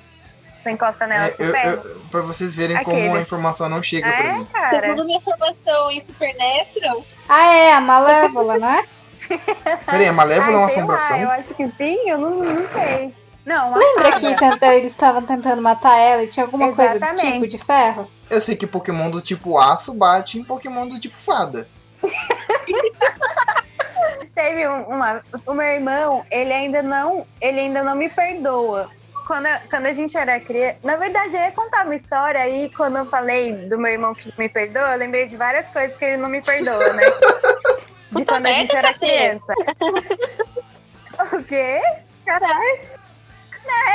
[0.63, 1.83] você encosta nelas É, com eu, ferro.
[1.89, 3.19] eu, pra vocês verem como Aquele.
[3.19, 4.45] a informação não chega pra É, mim.
[4.47, 4.81] cara.
[4.81, 8.85] Segundo minha formação em Supernatural, Ah, é, a Malévola, não é?
[9.89, 11.19] Peraí, a Malévola é uma Ai, sei lá, assombração?
[11.19, 13.15] eu acho que sim, eu não, não sei.
[13.45, 14.21] Não, uma Lembra fada.
[14.21, 17.33] que tenta- eles estavam tentando matar ela e tinha alguma coisa do Exatamente.
[17.33, 18.11] tipo de ferro?
[18.29, 21.67] Eu sei que Pokémon do tipo aço bate em Pokémon do tipo fada.
[24.35, 25.23] Teve um- uma.
[25.47, 27.27] O meu irmão, ele ainda não.
[27.41, 28.89] Ele ainda não me perdoa.
[29.27, 30.79] Quando, a- quando a gente era criança.
[30.83, 34.33] Na verdade, eu ia contar uma história aí, quando eu falei do meu irmão que
[34.39, 37.03] me perdoa, eu lembrei de várias coisas que ele não me perdoa, né?
[38.13, 39.53] De quando a gente era criança.
[41.33, 41.81] O quê?
[42.25, 42.81] Caralho.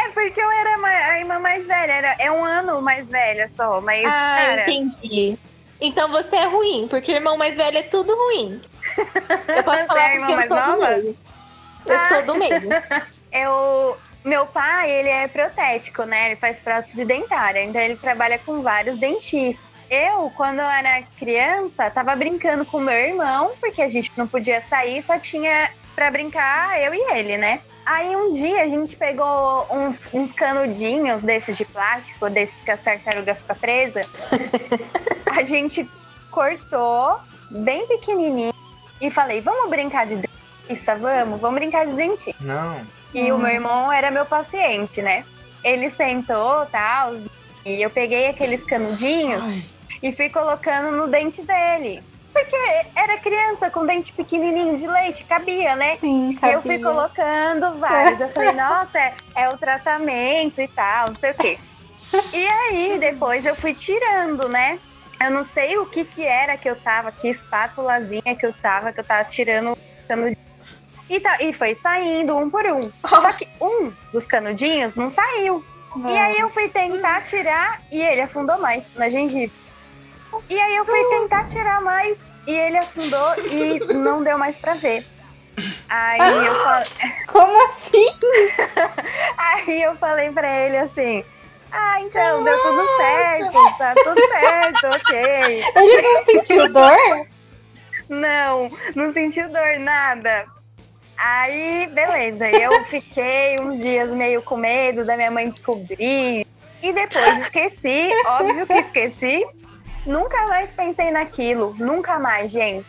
[0.06, 0.76] É porque eu era
[1.12, 5.38] a irmã mais velha, era, é um ano mais velha só, mas, Ah, cara, entendi.
[5.82, 8.62] Então você é ruim, porque irmão mais velho é tudo ruim.
[9.56, 10.88] Eu posso Você é falar a irmã porque eu mais sou do nova?
[10.98, 11.18] meio.
[11.88, 12.00] Eu Ah.
[12.00, 12.70] sou do meio.
[13.32, 16.28] eu, meu pai, ele é protético, né?
[16.28, 19.64] Ele faz prótese dentária, então ele trabalha com vários dentistas.
[19.90, 24.60] Eu, quando eu era criança, tava brincando com meu irmão, porque a gente não podia
[24.62, 27.62] sair, só tinha pra brincar eu e ele, né?
[27.86, 32.78] Aí um dia a gente pegou uns, uns canudinhos desses de plástico, desses que a
[32.78, 34.02] tartaruga fica presa.
[35.26, 35.90] a gente
[36.32, 38.54] cortou bem pequenininho
[39.00, 40.16] e falei, vamos brincar de
[40.68, 41.40] dentista, vamos?
[41.40, 42.36] Vamos brincar de dentista.
[42.40, 42.82] Não.
[43.14, 45.24] E o meu irmão era meu paciente, né?
[45.64, 47.16] Ele sentou, tal,
[47.66, 49.64] e eu peguei aqueles canudinhos Ai,
[50.04, 52.04] e fui colocando no dente dele.
[52.36, 52.58] Porque
[52.94, 55.96] era criança com dente pequenininho de leite, cabia, né?
[55.96, 56.56] Sim, cabia.
[56.58, 58.20] eu fui colocando vários.
[58.20, 61.58] Eu falei, nossa, é, é o tratamento e tal, não sei o quê.
[62.34, 64.78] E aí, depois eu fui tirando, né?
[65.24, 68.92] Eu não sei o que que era que eu tava, que espátulazinha que eu tava,
[68.92, 70.38] que eu tava tirando o canudinho.
[71.10, 72.82] E, tá, e foi saindo um por um.
[73.08, 75.64] Só que um dos canudinhos não saiu.
[76.04, 79.54] E aí eu fui tentar tirar e ele afundou mais na gengiva.
[80.50, 82.18] E aí eu fui tentar tirar mais
[82.48, 85.04] e ele afundou e não deu mais pra ver.
[85.90, 86.88] Aí eu, falei,
[87.28, 88.08] Como assim?
[89.38, 91.24] aí eu falei pra ele assim:
[91.72, 95.64] Ah, então, deu tudo certo, tá tudo certo, ok.
[95.76, 97.28] Ele não sentiu dor?
[98.10, 100.46] Não, não sentiu dor, nada.
[101.18, 106.46] Aí, beleza, eu fiquei uns dias meio com medo da minha mãe descobrir.
[106.84, 109.46] E depois esqueci, óbvio que esqueci.
[110.06, 112.86] Nunca mais pensei naquilo, nunca mais, gente.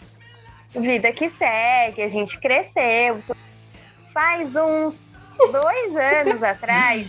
[0.75, 3.23] Vida que segue, a gente cresceu.
[4.13, 5.01] Faz uns
[5.51, 7.07] dois anos atrás,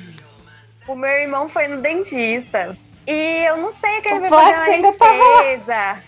[0.87, 2.75] o meu irmão foi no dentista.
[3.05, 6.03] E eu não sei o que ele vai fazer tava limpeza.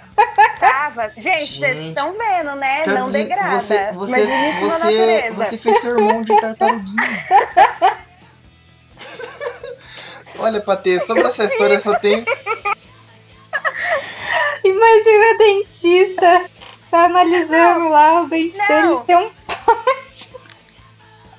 [0.59, 1.11] Tava.
[1.17, 2.83] Gente, vocês estão vendo, né?
[2.83, 3.57] Quer não degrada.
[3.57, 7.27] você, você, na você, você fez seu irmão de tartaruguinha.
[10.39, 12.25] Olha, Patê, sobre essa história só tenho.
[14.63, 16.49] Imagina o dentista
[16.91, 18.67] tá analisando lá os dentes Não.
[18.67, 19.03] dele.
[19.05, 19.31] Tem um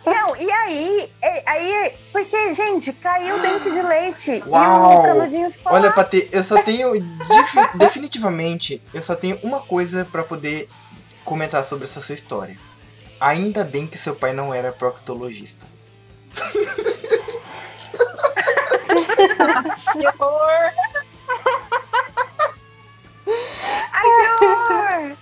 [0.06, 1.12] Não, e aí,
[1.46, 4.92] aí, porque, gente, caiu o dente de leite Uau!
[4.92, 5.92] e o canudinho ficou Olha.
[5.92, 6.92] Patê, eu só tenho.
[6.98, 10.68] defi- definitivamente, eu só tenho uma coisa pra poder
[11.24, 12.56] comentar sobre essa sua história.
[13.20, 15.66] Ainda bem que seu pai não era proctologista.
[19.92, 20.70] Que horror.
[23.92, 25.16] Ai, que horror!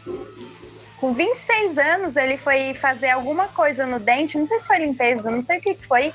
[0.99, 5.31] Com 26 anos, ele foi fazer alguma coisa no dente, não sei se foi limpeza,
[5.31, 6.12] não sei o que foi.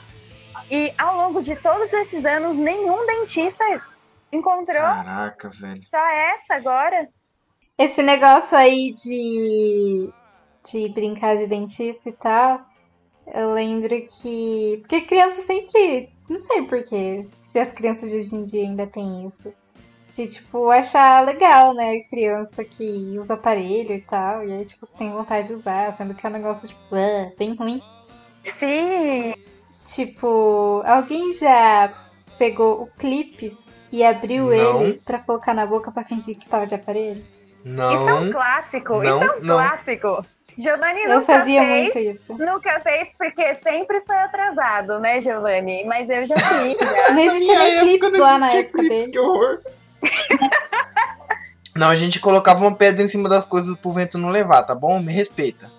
[0.69, 3.63] E ao longo de todos esses anos, nenhum dentista
[4.31, 5.81] encontrou Caraca, velho.
[5.89, 7.07] só essa agora.
[7.77, 10.09] Esse negócio aí de,
[10.65, 12.61] de brincar de dentista e tal,
[13.27, 14.77] eu lembro que.
[14.81, 16.11] Porque criança sempre.
[16.29, 19.53] Não sei porquê, se as crianças de hoje em dia ainda têm isso.
[20.13, 22.01] De, tipo, achar legal, né?
[22.09, 24.43] Criança que usa aparelho e tal.
[24.45, 27.31] E aí, tipo, você tem vontade de usar, sendo que é um negócio, tipo, ah,
[27.37, 27.81] bem ruim.
[28.45, 29.33] Sim,
[29.85, 31.91] Tipo, alguém já
[32.37, 34.81] pegou o clipes e abriu Não.
[34.81, 37.23] ele pra colocar na boca pra fingir que tava de aparelho?
[37.65, 38.31] isso é um Não.
[38.31, 39.55] clássico, Não, isso é um não.
[39.55, 40.25] clássico.
[40.57, 42.33] Giovanni Eu nunca fazia fez, muito isso.
[42.37, 45.83] Nunca fez porque sempre foi atrasado, né, Giovanni?
[45.85, 46.77] Mas eu já fiz.
[47.07, 47.13] já.
[47.13, 49.11] Não existia nem clipes lá na época dele.
[49.11, 49.61] que horror.
[51.75, 54.75] Não, a gente colocava uma pedra em cima das coisas pro vento não levar, tá
[54.75, 54.99] bom?
[54.99, 55.71] Me respeita.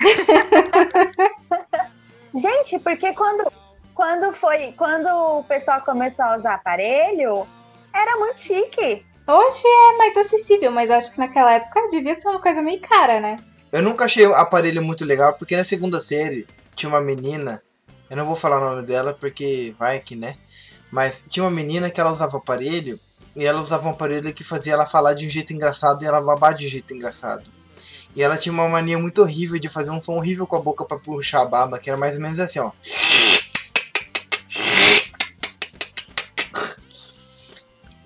[2.34, 3.50] Gente, porque quando,
[3.94, 7.46] quando foi, quando o pessoal começou a usar aparelho,
[7.92, 9.04] era muito chique.
[9.26, 13.20] Hoje é mais acessível, mas acho que naquela época devia ser uma coisa meio cara,
[13.20, 13.36] né?
[13.72, 17.62] Eu nunca achei o aparelho muito legal, porque na segunda série tinha uma menina,
[18.08, 20.36] eu não vou falar o nome dela porque vai que, né?
[20.90, 23.00] Mas tinha uma menina que ela usava aparelho,
[23.36, 26.22] e ela usava um aparelho que fazia ela falar de um jeito engraçado e ela
[26.22, 27.44] babar de um jeito engraçado.
[28.16, 30.86] E ela tinha uma mania muito horrível de fazer um som horrível com a boca
[30.86, 32.72] pra puxar a baba, que era mais ou menos assim, ó.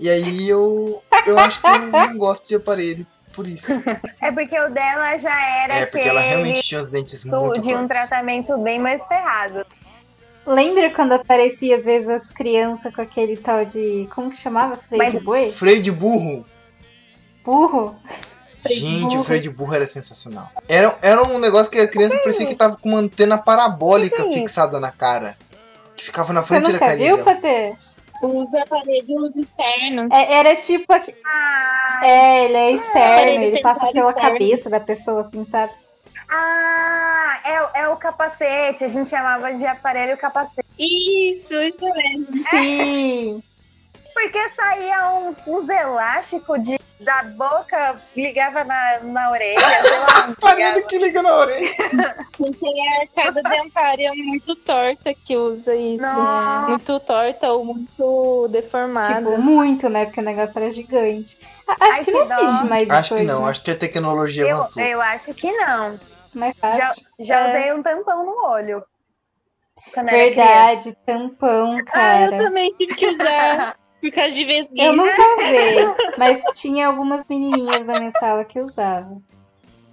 [0.01, 3.73] E aí eu, eu acho que eu não gosto de aparelho por isso.
[4.21, 7.73] É porque o dela já era É, porque ela realmente tinha os dentes muito de
[7.73, 9.65] um tratamento bem mais ferrado.
[10.53, 14.09] Lembra quando aparecia às vezes as crianças com aquele tal de.
[14.15, 14.77] Como que chamava?
[14.77, 15.51] Freio Mas- de boi?
[15.51, 16.45] Freio de burro.
[17.45, 17.97] Burro?
[18.69, 20.51] Gente, o freio de burro era sensacional.
[20.69, 24.29] Era, era um negócio que a criança parecia que tava com uma antena parabólica Que
[24.29, 25.37] que fixada na cara.
[25.97, 27.35] Que ficava na Você frente da carinha viu dela.
[27.35, 27.77] fazer?
[28.23, 30.11] Os aparelhos externos.
[30.13, 31.15] É, era tipo aqui.
[31.25, 34.31] Ah, É, ele é externo, Aparelho ele passa pela externo.
[34.33, 35.73] cabeça da pessoa, assim, sabe?
[36.31, 38.85] Ah é, o- é o capacete.
[38.85, 40.67] A gente chamava de aparelho capacete.
[40.79, 42.27] Isso, isso mesmo.
[42.51, 43.43] Sim.
[44.15, 49.57] Porque saía uns, uns elásticos de, da boca, ligava na, na orelha,
[50.37, 50.87] Aparelho ligava.
[50.89, 51.77] que liga na orelha.
[52.61, 56.03] Tem a arcada dentária muito torta que usa isso.
[56.03, 56.69] Nossa.
[56.69, 59.15] Muito torta ou muito deformada.
[59.15, 60.05] Tipo, muito, né?
[60.05, 61.39] Porque o negócio era gigante.
[61.67, 62.41] Acho Ai, que não que dó.
[62.43, 63.51] existe mais Acho que hoje, não, né?
[63.51, 64.83] acho que a tecnologia Eu, avançou.
[64.83, 65.99] eu acho que não.
[66.35, 67.03] Mais Já, fácil.
[67.19, 67.51] já É.
[67.51, 68.85] usei um tampão no olho.
[69.95, 70.35] Quando era criança.
[70.53, 71.85] Verdade, tampão, Ah, eu
[72.31, 72.39] cara.
[72.45, 74.87] também tive que usar por causa de vesguinha.
[74.87, 75.77] Eu nunca usei,
[76.19, 79.23] mas tinha algumas menininhas da minha sala que usavam.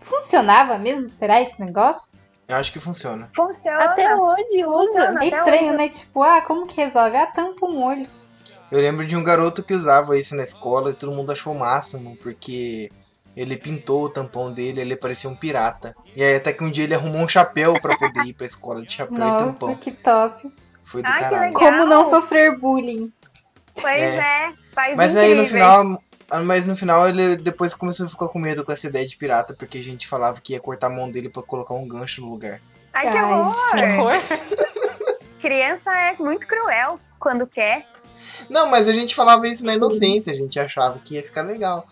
[0.01, 1.05] Funcionava mesmo?
[1.05, 2.11] Será esse negócio?
[2.47, 3.29] Eu acho que funciona.
[3.35, 3.77] Funciona.
[3.83, 5.09] Até hoje usa.
[5.21, 5.77] É estranho, hoje.
[5.77, 5.89] né?
[5.89, 7.17] Tipo, ah, como que resolve?
[7.17, 8.07] Ah, tampa um olho.
[8.71, 11.59] Eu lembro de um garoto que usava isso na escola e todo mundo achou o
[11.59, 12.89] máximo, porque
[13.37, 15.95] ele pintou o tampão dele, ele parecia um pirata.
[16.15, 18.81] E aí até que um dia ele arrumou um chapéu pra poder ir pra escola
[18.81, 19.75] de chapéu e Nossa, tampão.
[19.75, 20.51] que top.
[20.83, 21.53] Foi do Ai, que caralho.
[21.53, 21.61] legal.
[21.61, 23.13] Como não sofrer bullying?
[23.79, 24.51] Pois é.
[24.73, 26.01] Faz Mas aí no final.
[26.43, 29.53] Mas no final ele depois começou a ficar com medo com essa ideia de pirata,
[29.53, 32.29] porque a gente falava que ia cortar a mão dele pra colocar um gancho no
[32.29, 32.59] lugar.
[32.93, 34.11] Ai, que horror.
[34.11, 34.55] gente.
[35.39, 37.85] Criança é muito cruel quando quer.
[38.49, 41.87] Não, mas a gente falava isso na inocência, a gente achava que ia ficar legal.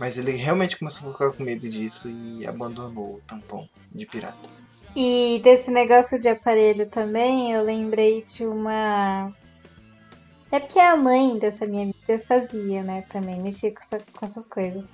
[0.00, 4.48] Mas ele realmente começou a ficar com medo disso e abandonou o tampão de pirata.
[4.96, 9.30] E desse negócio de aparelho também, eu lembrei de uma.
[10.50, 13.02] É porque a mãe dessa minha amiga fazia, né?
[13.10, 14.88] Também mexia com, essa- com essas coisas.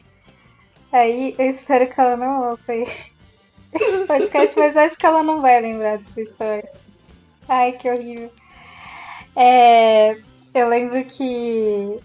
[0.92, 3.12] Aí eu espero que ela não ouça esse
[4.08, 6.70] podcast, mas acho que ela não vai lembrar dessa história.
[7.48, 8.30] Ai, que horrível.
[9.36, 10.18] É,
[10.52, 11.98] eu lembro que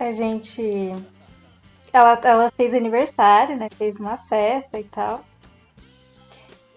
[0.00, 0.92] a gente.
[1.96, 3.70] Ela, ela fez aniversário, né?
[3.74, 5.24] Fez uma festa e tal.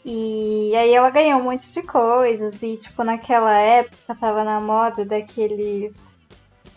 [0.05, 2.63] E aí ela ganhou um monte de coisas.
[2.63, 6.13] E, tipo, naquela época tava na moda daqueles.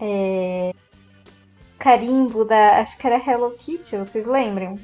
[0.00, 0.72] é,
[1.78, 2.80] carimbo da.
[2.80, 4.76] Acho que era Hello Kitty, vocês lembram?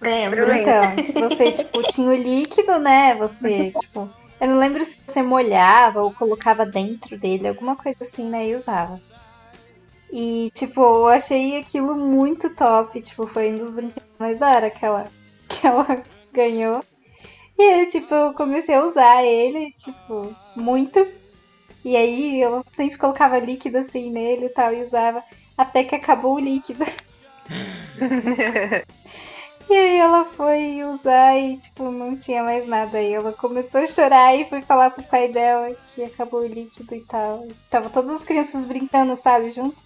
[0.00, 0.46] Lembro.
[0.46, 0.60] Lembro.
[0.60, 3.14] Então, que você, tipo, tinha o líquido, né?
[3.16, 4.08] Você, tipo.
[4.40, 8.48] Eu não lembro se você molhava ou colocava dentro dele, alguma coisa assim, né?
[8.48, 8.98] E usava.
[10.12, 13.00] E, tipo, eu achei aquilo muito top.
[13.00, 15.04] Tipo, foi um dos brinquedos mais da hora que ela,
[15.48, 16.84] que ela ganhou.
[17.58, 21.06] E aí, tipo, eu comecei a usar ele, tipo, muito.
[21.84, 25.24] E aí eu sempre colocava líquido assim nele e tal, e usava.
[25.56, 26.84] Até que acabou o líquido.
[29.70, 32.98] E aí ela foi usar e, tipo, não tinha mais nada.
[32.98, 36.94] Aí ela começou a chorar e foi falar pro pai dela que acabou o líquido
[36.94, 37.46] e tal.
[37.46, 39.82] E tava todas as crianças brincando, sabe, junto.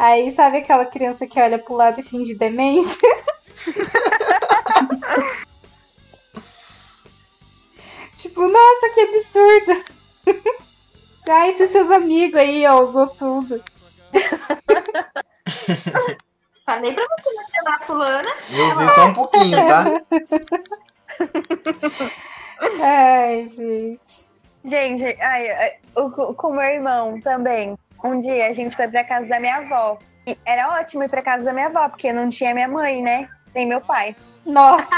[0.00, 3.06] Aí, sabe aquela criança que olha pro lado e finge demência?
[8.16, 9.84] tipo, nossa, que absurdo!
[11.28, 13.62] Ai, se seus amigos aí, ó, usou tudo.
[16.64, 18.32] Falei pra você não chamar fulana.
[18.52, 19.84] Eu usei só um pouquinho, tá?
[22.82, 24.24] Ai, gente.
[24.64, 27.76] Gente, ai, ai, o- com o meu irmão também.
[28.02, 29.98] Um dia a gente foi pra casa da minha avó.
[30.26, 33.28] E era ótimo ir pra casa da minha avó, porque não tinha minha mãe, né?
[33.54, 34.14] Nem meu pai.
[34.46, 34.88] Nossa,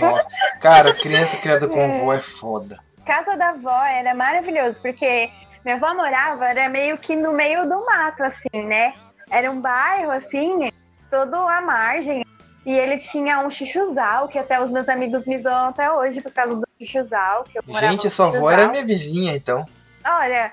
[0.00, 0.28] Nossa.
[0.60, 2.78] Cara, criança criada com avó é foda.
[3.04, 5.30] Casa da avó era maravilhoso, porque
[5.64, 8.94] minha avó morava, era meio que no meio do mato, assim, né?
[9.30, 10.70] Era um bairro, assim,
[11.10, 12.24] todo à margem.
[12.66, 16.32] E ele tinha um chuchuzal, que até os meus amigos me zoam até hoje por
[16.32, 17.44] causa do chuchuzal.
[17.44, 19.64] Que eu morava Gente, sua avó era minha vizinha, então.
[20.04, 20.52] Olha,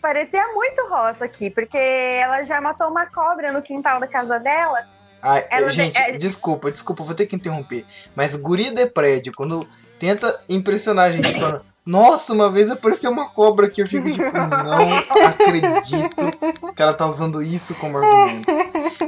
[0.00, 4.86] parecia muito roça aqui, porque ela já matou uma cobra no quintal da casa dela.
[5.22, 7.84] Ai, Ela gente, é- desculpa, desculpa, vou ter que interromper.
[8.14, 9.66] Mas guria de prédio, quando
[9.98, 14.22] tenta impressionar a gente falando, nossa, uma vez apareceu uma cobra aqui, eu fico tipo,
[14.32, 16.30] não acredito
[16.74, 18.48] que ela tá usando isso como argumento.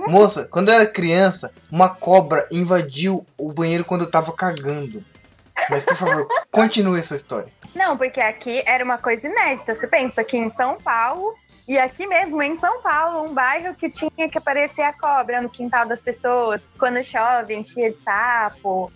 [0.09, 5.05] Moça, quando eu era criança, uma cobra invadiu o banheiro quando eu tava cagando.
[5.71, 7.51] Mas por favor, continue essa história.
[7.75, 9.75] Não, porque aqui era uma coisa inédita.
[9.75, 11.35] Você pensa aqui em São Paulo,
[11.69, 15.49] e aqui mesmo em São Paulo, um bairro que tinha que aparecer a cobra no
[15.49, 16.61] quintal das pessoas.
[16.79, 18.91] Quando chove, enchia de sapo.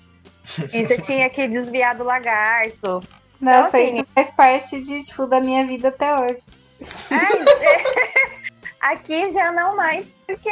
[0.72, 3.02] E você tinha que desviar do lagarto.
[3.40, 6.46] Nossa, assim- isso faz parte de, tipo, da minha vida até hoje.
[7.10, 7.32] Ai,
[8.80, 10.48] Aqui já não mais, porque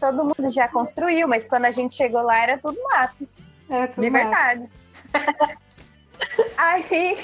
[0.00, 3.28] todo mundo já construiu, mas quando a gente chegou lá era tudo mato.
[3.68, 4.22] Era tudo de mato.
[4.24, 4.70] verdade.
[6.56, 7.18] Aí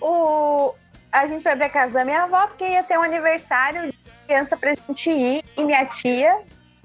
[0.00, 0.74] o,
[1.12, 4.56] a gente foi pra casa da minha avó, porque ia ter um aniversário de criança
[4.56, 5.44] pra gente ir.
[5.56, 6.42] E minha tia,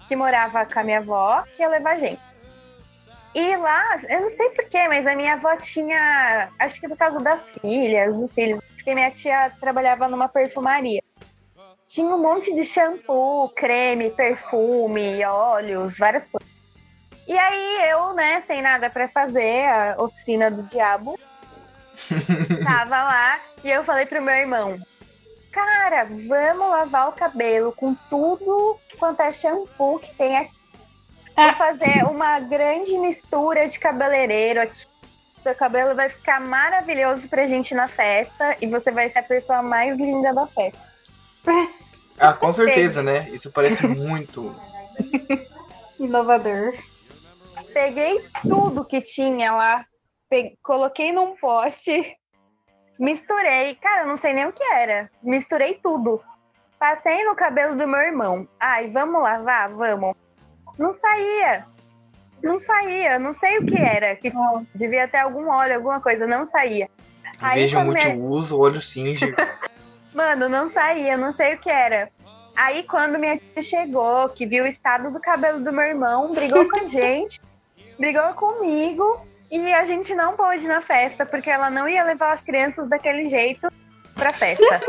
[0.08, 2.22] que morava com a minha avó, que ia levar a gente.
[3.34, 6.50] E lá, eu não sei porquê, mas a minha avó tinha.
[6.58, 11.04] Acho que por causa das filhas, dos filhos, porque minha tia trabalhava numa perfumaria.
[11.86, 16.59] Tinha um monte de shampoo, creme, perfume, óleos, várias coisas.
[17.30, 21.16] E aí eu, né, sem nada pra fazer, a oficina do diabo,
[22.66, 24.80] tava lá e eu falei pro meu irmão:
[25.52, 30.58] Cara, vamos lavar o cabelo com tudo quanto é shampoo que tem aqui.
[31.36, 34.88] Vou fazer uma grande mistura de cabeleireiro aqui.
[35.44, 39.62] Seu cabelo vai ficar maravilhoso pra gente na festa e você vai ser a pessoa
[39.62, 40.82] mais linda da festa.
[42.20, 43.30] Ah, com certeza, né?
[43.30, 44.54] Isso parece muito.
[46.00, 46.74] Inovador.
[47.80, 49.86] Peguei tudo que tinha lá,
[50.30, 52.14] pe- coloquei num pote,
[53.00, 53.74] misturei.
[53.76, 55.10] Cara, eu não sei nem o que era.
[55.24, 56.22] Misturei tudo.
[56.78, 58.46] Passei no cabelo do meu irmão.
[58.60, 59.70] Ai, vamos lavar?
[59.70, 60.14] Vamos.
[60.78, 61.66] Não saía.
[62.44, 63.18] Não saía.
[63.18, 64.14] Não sei o que era.
[64.18, 64.30] Que
[64.76, 66.28] devia ter algum óleo, alguma coisa.
[66.28, 66.90] Não saía.
[67.42, 69.34] Aí, Veja o quando minha- multiuso, olho cinge.
[70.14, 72.10] Mano, não saía, não sei o que era.
[72.58, 76.68] Aí quando minha tia chegou, que viu o estado do cabelo do meu irmão, brigou
[76.70, 77.40] com a gente,
[78.00, 82.34] brigou comigo e a gente não pôde ir na festa porque ela não ia levar
[82.34, 83.68] as crianças daquele jeito
[84.16, 84.64] pra festa.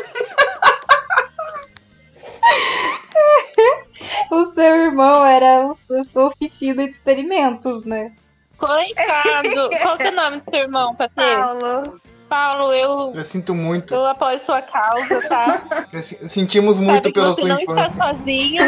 [4.31, 8.13] O seu irmão era o- a sua oficina de experimentos, né?
[8.57, 9.71] Coitado.
[9.83, 11.37] Qual que é o nome do seu irmão, Patê?
[11.37, 13.93] Paulo, Paulo, eu, Eu sinto muito.
[13.95, 15.63] eu apoio sua causa, tá?
[16.03, 17.85] Sentimos muito Sabe que pela você sua não infância.
[17.85, 18.63] está sozinho.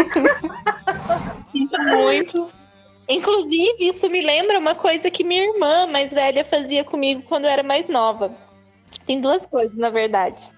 [1.53, 2.53] Sinto muito.
[3.09, 7.51] Inclusive, isso me lembra uma coisa que minha irmã mais velha fazia comigo quando eu
[7.51, 8.35] era mais nova.
[9.07, 10.51] Tem duas coisas, na verdade.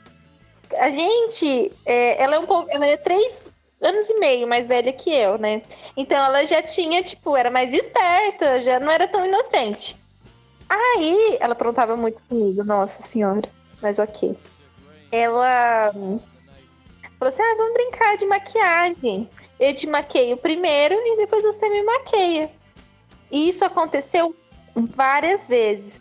[0.79, 4.93] A gente, é, ela é um pouco, ela é três anos e meio mais velha
[4.93, 5.63] que eu, né?
[5.97, 9.97] Então ela já tinha, tipo, era mais esperta, já não era tão inocente.
[10.69, 13.49] Aí, ela aprontava muito comigo, nossa senhora.
[13.81, 14.37] Mas ok.
[15.13, 19.29] Ela falou assim: ah, vamos brincar de maquiagem.
[19.59, 22.51] Eu te maqueio primeiro e depois você me maqueia.
[23.31, 24.35] E isso aconteceu
[24.75, 26.01] várias vezes.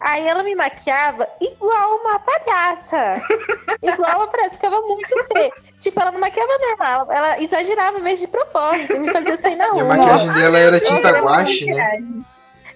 [0.00, 3.22] Aí ela me maquiava igual uma palhaça.
[3.82, 5.52] igual uma palhaça, ficava muito feia.
[5.80, 9.66] Tipo, ela não maquiava normal, ela exagerava mesmo de propósito e me fazia sair na
[9.66, 9.84] E a rua.
[9.84, 11.98] maquiagem dela era tinta era guache, né?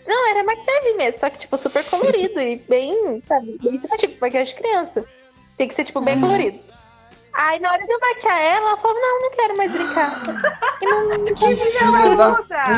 [0.07, 4.55] Não, era maquiagem mesmo, só que, tipo, super colorido e bem, sabe, bem tipo, maquiagem
[4.55, 5.05] de criança.
[5.57, 6.21] Tem que ser, tipo, bem Uhum.
[6.23, 6.59] colorido.
[7.43, 10.11] Aí, na hora de eu maquiar ela, ela falou, não, não quero mais brincar.
[10.83, 12.31] E não, Que filha da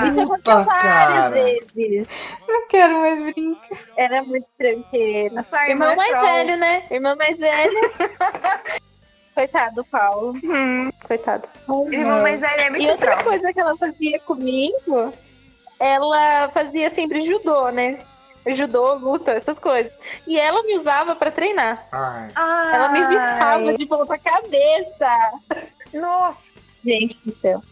[0.09, 1.31] isso puta, aconteceu várias cara.
[1.31, 2.09] vezes.
[2.49, 3.79] Não quero mais brincar.
[3.97, 5.41] Era muito tranqueira.
[5.41, 6.25] a sua irmã Irmão é mais troll.
[6.25, 6.83] velho, né?
[6.91, 7.81] Irmão mais velho.
[9.35, 10.35] Coitado do Paulo.
[10.45, 11.49] Hum, Coitado.
[11.91, 13.25] irmão mais velho é E muito outra troll.
[13.25, 15.13] coisa que ela fazia comigo,
[15.81, 17.99] ela fazia sempre judô, né?
[18.47, 19.93] Judô, luta, essas coisas.
[20.27, 21.87] E ela me usava pra treinar.
[21.93, 22.33] Ai,
[22.75, 25.11] Ela me virava de ponta cabeça.
[25.93, 26.53] Nossa,
[26.85, 27.63] Gente do céu.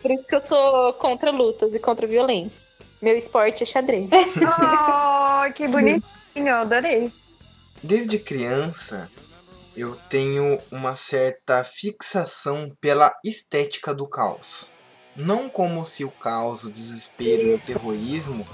[0.00, 2.62] Por isso que eu sou contra lutas e contra violência.
[3.02, 4.08] Meu esporte é xadrez.
[4.14, 7.10] oh, que bonitinho, adorei.
[7.82, 9.10] desde criança
[9.76, 14.72] eu tenho uma certa fixação pela estética do caos.
[15.14, 18.46] Não como se o caos, o desespero e o terrorismo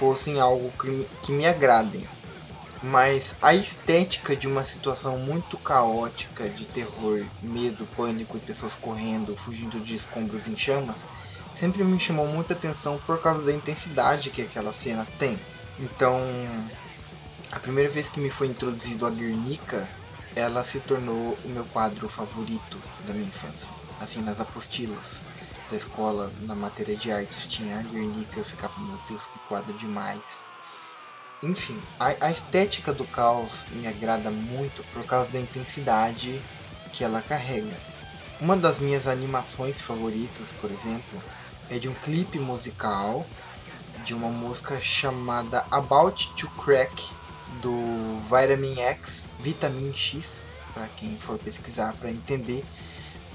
[0.00, 2.08] fossem algo que me, que me agradem,
[2.82, 9.36] mas a estética de uma situação muito caótica de terror, medo, pânico e pessoas correndo,
[9.36, 11.06] fugindo de escombros em chamas,
[11.52, 15.38] sempre me chamou muita atenção por causa da intensidade que aquela cena tem.
[15.78, 16.18] Então,
[17.52, 19.86] a primeira vez que me foi introduzido a Guernica,
[20.34, 23.68] ela se tornou o meu quadro favorito da minha infância.
[24.00, 25.20] Assim, nas apostilas
[25.70, 29.76] da escola, na matéria de artes, tinha a Guernica, eu ficava, meu Deus, que quadro
[29.76, 30.46] demais.
[31.42, 36.44] Enfim, a, a estética do caos me agrada muito por causa da intensidade
[36.92, 37.80] que ela carrega.
[38.40, 41.22] Uma das minhas animações favoritas, por exemplo,
[41.70, 43.24] é de um clipe musical
[44.04, 47.12] de uma música chamada About to Crack
[47.60, 50.42] do Vitamin X, Vitamin X,
[50.74, 52.64] para quem for pesquisar para entender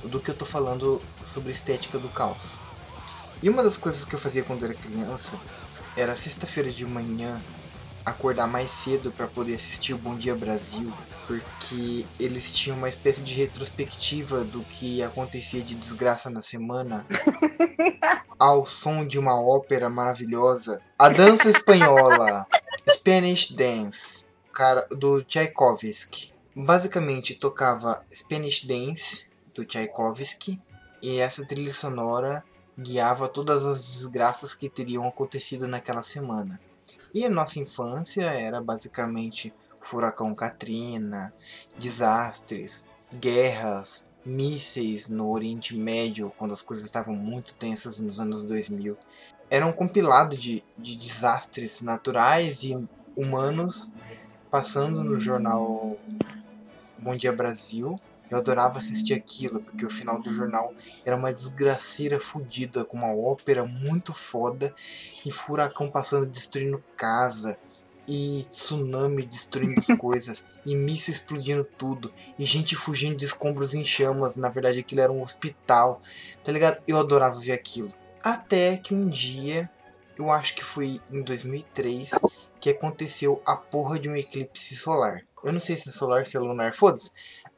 [0.03, 2.59] do que eu tô falando sobre estética do caos.
[3.41, 5.39] E uma das coisas que eu fazia quando era criança
[5.95, 7.41] era sexta-feira de manhã
[8.05, 10.93] acordar mais cedo para poder assistir o Bom Dia Brasil,
[11.25, 17.05] porque eles tinham uma espécie de retrospectiva do que acontecia de desgraça na semana,
[18.37, 22.45] ao som de uma ópera maravilhosa, a dança espanhola,
[22.89, 24.23] Spanish Dance,
[24.53, 26.31] cara do Tchaikovsky.
[26.55, 30.61] Basicamente tocava Spanish Dance do Tchaikovsky
[31.01, 32.43] e essa trilha sonora
[32.77, 36.59] guiava todas as desgraças que teriam acontecido naquela semana.
[37.13, 41.33] E a nossa infância era basicamente furacão Katrina,
[41.79, 48.97] desastres, guerras, mísseis no Oriente Médio, quando as coisas estavam muito tensas nos anos 2000.
[49.49, 52.75] Era um compilado de, de desastres naturais e
[53.15, 53.93] humanos
[54.49, 55.97] passando no jornal
[56.97, 57.99] Bom Dia Brasil
[58.29, 60.73] eu adorava assistir aquilo, porque o final do jornal
[61.05, 64.73] era uma desgraceira fodida, com uma ópera muito foda,
[65.25, 67.57] e furacão passando destruindo casa,
[68.07, 73.83] e tsunami destruindo as coisas, e míssil explodindo tudo, e gente fugindo de escombros em
[73.83, 74.35] chamas.
[74.35, 76.01] Na verdade, aquilo era um hospital,
[76.43, 76.81] tá ligado?
[76.87, 77.91] Eu adorava ver aquilo.
[78.23, 79.69] Até que um dia,
[80.17, 82.11] eu acho que foi em 2003,
[82.59, 85.23] que aconteceu a porra de um eclipse solar.
[85.43, 87.11] Eu não sei se é solar, se é lunar, foda-se.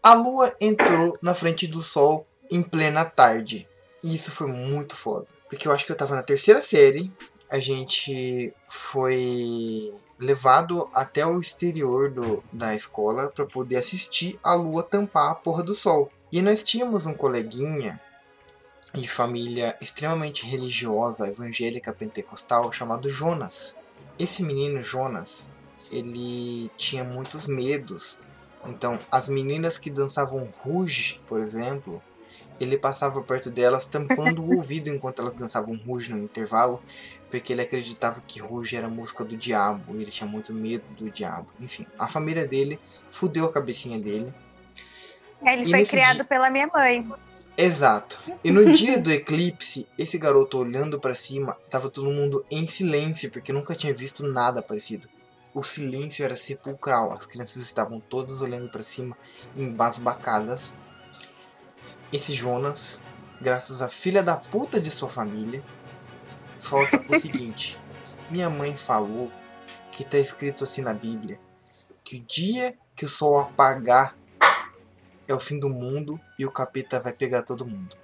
[0.07, 3.67] A lua entrou na frente do sol em plena tarde.
[4.01, 5.27] E isso foi muito foda.
[5.49, 7.11] Porque eu acho que eu tava na terceira série.
[7.49, 14.81] A gente foi levado até o exterior do, da escola para poder assistir a lua
[14.81, 16.09] tampar a porra do sol.
[16.31, 17.99] E nós tínhamos um coleguinha
[18.93, 23.75] de família extremamente religiosa, evangélica pentecostal, chamado Jonas.
[24.17, 25.51] Esse menino Jonas,
[25.91, 28.21] ele tinha muitos medos
[28.67, 32.01] então, as meninas que dançavam Rouge, por exemplo,
[32.59, 36.81] ele passava perto delas tampando o ouvido enquanto elas dançavam Rouge no intervalo,
[37.29, 41.09] porque ele acreditava que Rouge era música do diabo, e ele tinha muito medo do
[41.09, 41.47] diabo.
[41.59, 44.33] Enfim, a família dele fudeu a cabecinha dele.
[45.43, 46.25] É, ele e foi criado dia...
[46.25, 47.07] pela minha mãe.
[47.55, 48.23] Exato.
[48.43, 53.31] E no dia do eclipse, esse garoto olhando para cima, tava todo mundo em silêncio,
[53.31, 55.09] porque nunca tinha visto nada parecido.
[55.53, 59.17] O silêncio era sepulcral, as crianças estavam todas olhando para cima,
[59.55, 60.75] embasbacadas.
[62.11, 63.01] Esse Jonas,
[63.41, 65.63] graças à filha da puta de sua família,
[66.55, 67.79] solta o seguinte:
[68.29, 69.31] Minha mãe falou
[69.91, 71.39] que tá escrito assim na Bíblia
[72.07, 74.15] que o dia que o sol apagar
[75.27, 77.97] é o fim do mundo e o capeta vai pegar todo mundo.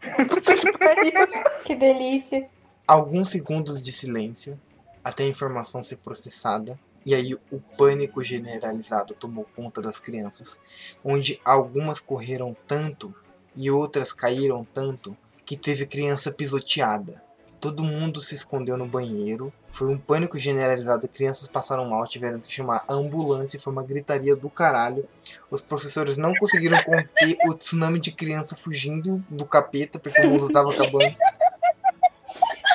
[1.64, 2.50] que delícia.
[2.86, 4.60] Alguns segundos de silêncio
[5.02, 6.78] até a informação ser processada.
[7.04, 10.60] E aí o pânico generalizado tomou conta das crianças,
[11.02, 13.14] onde algumas correram tanto
[13.56, 17.22] e outras caíram tanto que teve criança pisoteada.
[17.60, 19.52] Todo mundo se escondeu no banheiro.
[19.68, 21.06] Foi um pânico generalizado.
[21.06, 23.60] Crianças passaram mal, tiveram que chamar a ambulância.
[23.60, 25.06] Foi uma gritaria do caralho.
[25.50, 30.46] Os professores não conseguiram conter o tsunami de criança fugindo do capeta porque o mundo
[30.46, 31.14] estava acabando.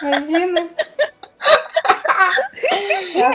[0.03, 0.69] Imagina.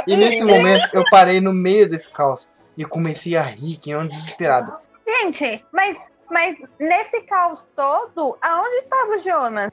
[0.06, 4.06] E nesse momento eu parei no meio desse caos e comecei a rir, que não
[4.06, 4.74] desesperado.
[5.06, 5.98] Gente, mas,
[6.30, 9.72] mas nesse caos todo, aonde estava o Jonas?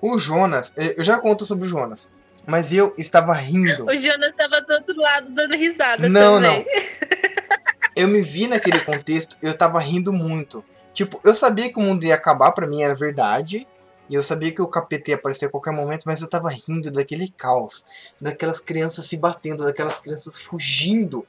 [0.00, 2.10] O Jonas, eu já conto sobre o Jonas,
[2.46, 3.84] mas eu estava rindo.
[3.86, 6.08] O Jonas estava do outro lado dando risada.
[6.08, 6.58] Não, também.
[6.58, 7.44] não.
[7.96, 10.64] Eu me vi naquele contexto, eu estava rindo muito.
[10.92, 13.68] Tipo, eu sabia que o mundo ia acabar, para mim era verdade.
[14.14, 16.88] E eu sabia que o capeta ia aparecer a qualquer momento, mas eu tava rindo
[16.92, 17.84] daquele caos,
[18.20, 21.26] daquelas crianças se batendo, daquelas crianças fugindo.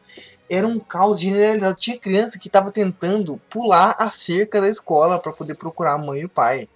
[0.47, 1.73] Era um caos generalizado.
[1.73, 6.19] Tinha criança que tava tentando pular a cerca da escola para poder procurar a mãe
[6.19, 6.69] e o pai.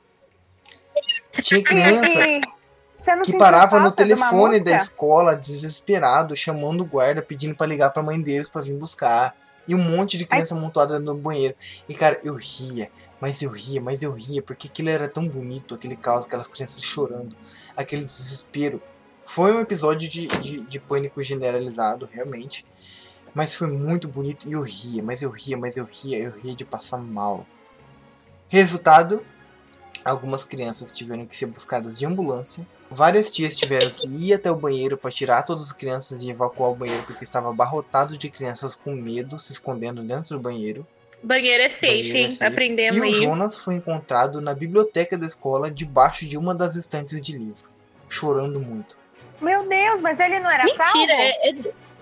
[1.43, 2.19] Tinha criança
[3.23, 8.05] que parava no telefone da escola desesperado, chamando o guarda, pedindo para ligar para a
[8.07, 9.35] mãe deles para vir buscar.
[9.67, 10.61] E um monte de criança Ai.
[10.61, 11.53] montada no banheiro.
[11.87, 12.89] E cara, eu ria.
[13.19, 16.83] Mas eu ria, mas eu ria, porque aquilo era tão bonito, aquele caos, aquelas crianças
[16.83, 17.35] chorando,
[17.75, 18.81] aquele desespero.
[19.25, 22.65] Foi um episódio de, de, de pânico generalizado, realmente.
[23.33, 26.55] Mas foi muito bonito e eu ria, mas eu ria, mas eu ria, eu ria
[26.55, 27.45] de passar mal.
[28.47, 29.23] Resultado:
[30.03, 32.65] algumas crianças tiveram que ser buscadas de ambulância.
[32.89, 36.71] Várias tias tiveram que ir até o banheiro para tirar todas as crianças e evacuar
[36.71, 40.87] o banheiro porque estava abarrotado de crianças com medo, se escondendo dentro do banheiro.
[41.21, 42.51] Banheiro é safe, Banheiro é safe.
[42.53, 43.09] aprendendo E aí.
[43.09, 47.69] o Jonas foi encontrado na biblioteca da escola, debaixo de uma das estantes de livro,
[48.07, 48.97] chorando muito.
[49.41, 51.11] Meu Deus, mas ele não era Mentira, salvo?
[51.11, 51.55] É, é,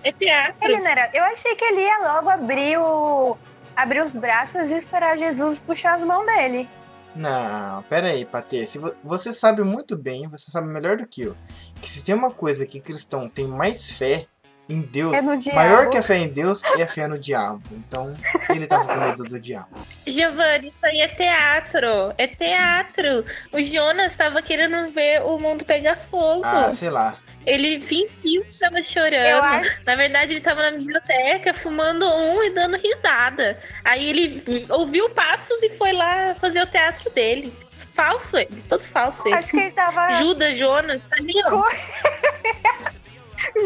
[0.04, 0.54] é teatro.
[0.64, 1.10] Ele não era.
[1.14, 3.36] Eu achei que ele ia logo abrir o
[3.76, 6.68] abrir os braços e esperar Jesus puxar as mãos dele.
[7.14, 8.66] Não, pera aí, Patê.
[8.66, 11.36] Se vo- você sabe muito bem, você sabe melhor do que eu,
[11.80, 14.26] que se tem uma coisa que cristão tem mais fé
[14.68, 15.56] em Deus, É no diabo.
[15.58, 17.62] maior que a fé em Deus é a fé no diabo.
[17.72, 18.14] Então,
[18.50, 19.68] ele tava com medo do diabo.
[20.06, 22.14] Giovanni, isso aí é teatro.
[22.18, 23.24] É teatro.
[23.52, 26.42] O Jonas tava querendo ver o mundo pegar fogo.
[26.44, 27.14] Ah, sei lá.
[27.46, 29.42] Ele fingiu que tava chorando.
[29.42, 33.58] Acho, Na verdade, ele tava na biblioteca fumando um e dando risada.
[33.84, 37.52] Aí ele ouviu passos e foi lá fazer o teatro dele.
[37.94, 39.34] Falso ele, todo falso ele.
[39.34, 40.12] acho que ele tava.
[40.12, 41.32] Judas, Jonas, tá ali,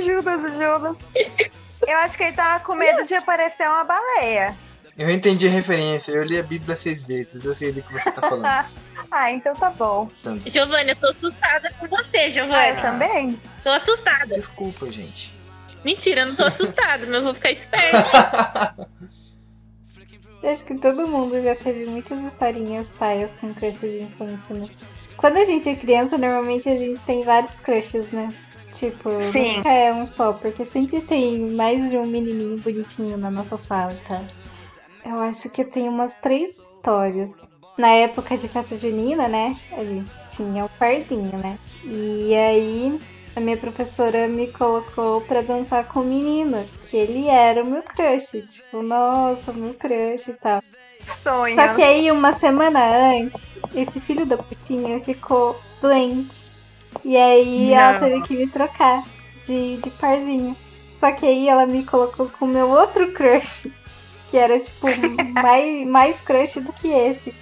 [0.05, 0.97] Judas, Judas.
[1.86, 4.55] Eu acho que ele tava com medo de aparecer uma baleia.
[4.97, 8.11] Eu entendi a referência, eu li a Bíblia seis vezes, eu sei do que você
[8.11, 8.66] tá falando.
[9.14, 10.09] Ah, então tá bom.
[10.47, 12.80] Giovanni, eu tô assustada com você, Ah, eu Giovanni.
[12.80, 13.40] também?
[13.62, 14.26] Tô assustada.
[14.26, 15.34] Desculpa, gente.
[15.84, 18.88] Mentira, eu não tô assustada, mas eu vou ficar esperta.
[20.43, 24.66] Eu Acho que todo mundo já teve muitas historinhas paias com crushes de infância, né?
[25.16, 28.28] Quando a gente é criança, normalmente a gente tem vários crushes, né?
[28.73, 29.59] Tipo, Sim.
[29.59, 33.95] nunca é um só, porque sempre tem mais de um menininho bonitinho na nossa sala,
[34.09, 34.23] tá?
[35.05, 37.43] Eu acho que tenho umas três histórias.
[37.77, 39.57] Na época de festa junina, né?
[39.73, 41.59] A gente tinha o parzinho, né?
[41.85, 43.01] E aí
[43.35, 47.83] a minha professora me colocou pra dançar com o menino, que ele era o meu
[47.83, 48.43] crush.
[48.49, 50.62] Tipo, nossa, meu crush e tal.
[51.07, 51.57] Sonho.
[51.57, 56.51] Só que aí, uma semana antes, esse filho da putinha ficou doente.
[57.05, 58.00] E aí ela Não.
[58.00, 59.05] teve que me trocar
[59.42, 60.57] de, de parzinho.
[60.92, 63.70] Só que aí ela me colocou com o meu outro crush.
[64.28, 64.86] Que era, tipo,
[65.42, 67.34] mais, mais crush do que esse.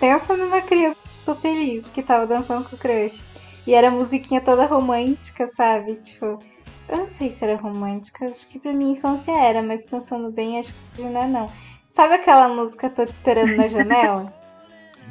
[0.00, 0.96] Pensa numa criança
[1.40, 3.24] feliz que tava dançando com o crush.
[3.66, 5.94] E era musiquinha toda romântica, sabe?
[5.96, 6.42] Tipo,
[6.88, 10.58] eu não sei se era romântica, acho que pra minha infância era, mas pensando bem,
[10.58, 11.46] acho que não é não.
[11.88, 14.32] Sabe aquela música Tô Te Esperando na Janela?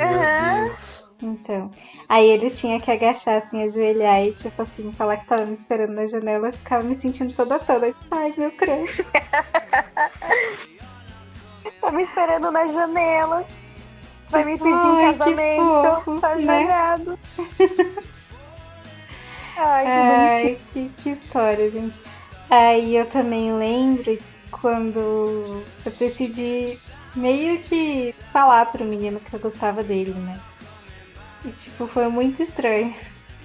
[0.07, 1.13] Deus.
[1.21, 1.71] Então,
[2.09, 5.93] aí ele tinha que agachar, assim, ajoelhar e, tipo assim, falar que tava me esperando
[5.93, 6.49] na janela.
[6.49, 7.93] Eu ficava me sentindo toda toda.
[8.09, 9.05] Ai, meu crush.
[11.81, 13.43] Tá me esperando na janela.
[14.29, 15.63] Vai me pedir ai, que casamento.
[15.63, 16.61] fofo, tá né?
[16.61, 17.19] jogado.
[19.57, 20.59] Ai, que Ai, bonitinho.
[20.71, 21.99] que, que história, gente.
[22.49, 24.17] Aí eu também lembro
[24.51, 24.99] quando
[25.85, 26.79] eu decidi
[27.16, 30.39] meio que falar pro menino que eu gostava dele, né?
[31.45, 32.93] E, tipo, foi muito estranho.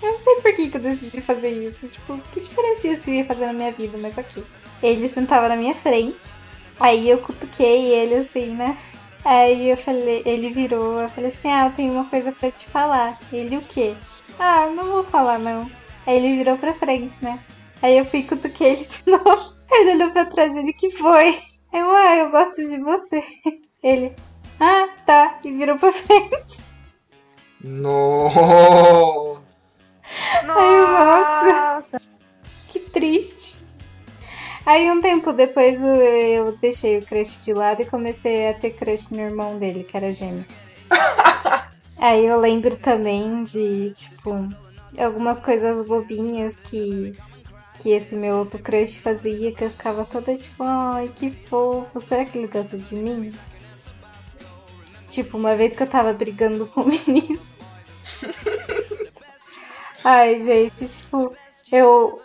[0.03, 1.87] Eu não sei por que, que eu decidi fazer isso.
[1.89, 4.45] Tipo, que diferença isso ia fazer na minha vida, mas ok.
[4.83, 6.35] Ele sentava na minha frente.
[6.79, 8.77] Aí eu cutuquei ele assim, né?
[9.25, 12.69] Aí eu falei, ele virou, eu falei assim, ah, eu tenho uma coisa pra te
[12.69, 13.19] falar.
[13.33, 13.97] Ele o quê?
[14.39, 15.69] Ah, não vou falar não.
[16.07, 17.41] Aí ele virou pra frente, né?
[17.83, 19.57] Aí eu fui cutuquei ele de novo.
[19.73, 21.37] Ele olhou pra trás e ele que foi.
[21.77, 23.23] Eu, ah, eu gosto de você.
[23.83, 24.15] Ele,
[24.59, 25.41] ah, tá.
[25.45, 26.65] E virou pra frente.
[27.63, 29.43] Nossa.
[30.47, 32.01] Nossa.
[32.69, 33.67] Que triste.
[34.65, 38.71] Aí um tempo depois eu, eu deixei o crush de lado e comecei a ter
[38.71, 40.47] crush no irmão dele, que era gêmeo.
[42.01, 44.49] Aí eu lembro também de, tipo,
[44.99, 47.15] algumas coisas bobinhas que,
[47.77, 52.25] que esse meu outro crush fazia, que eu ficava toda tipo, ai, que fofo, será
[52.25, 53.33] que ele gosta de mim?
[55.09, 57.39] Tipo, uma vez que eu tava brigando com o menino.
[60.05, 61.35] Ai, gente, tipo,
[61.71, 62.23] eu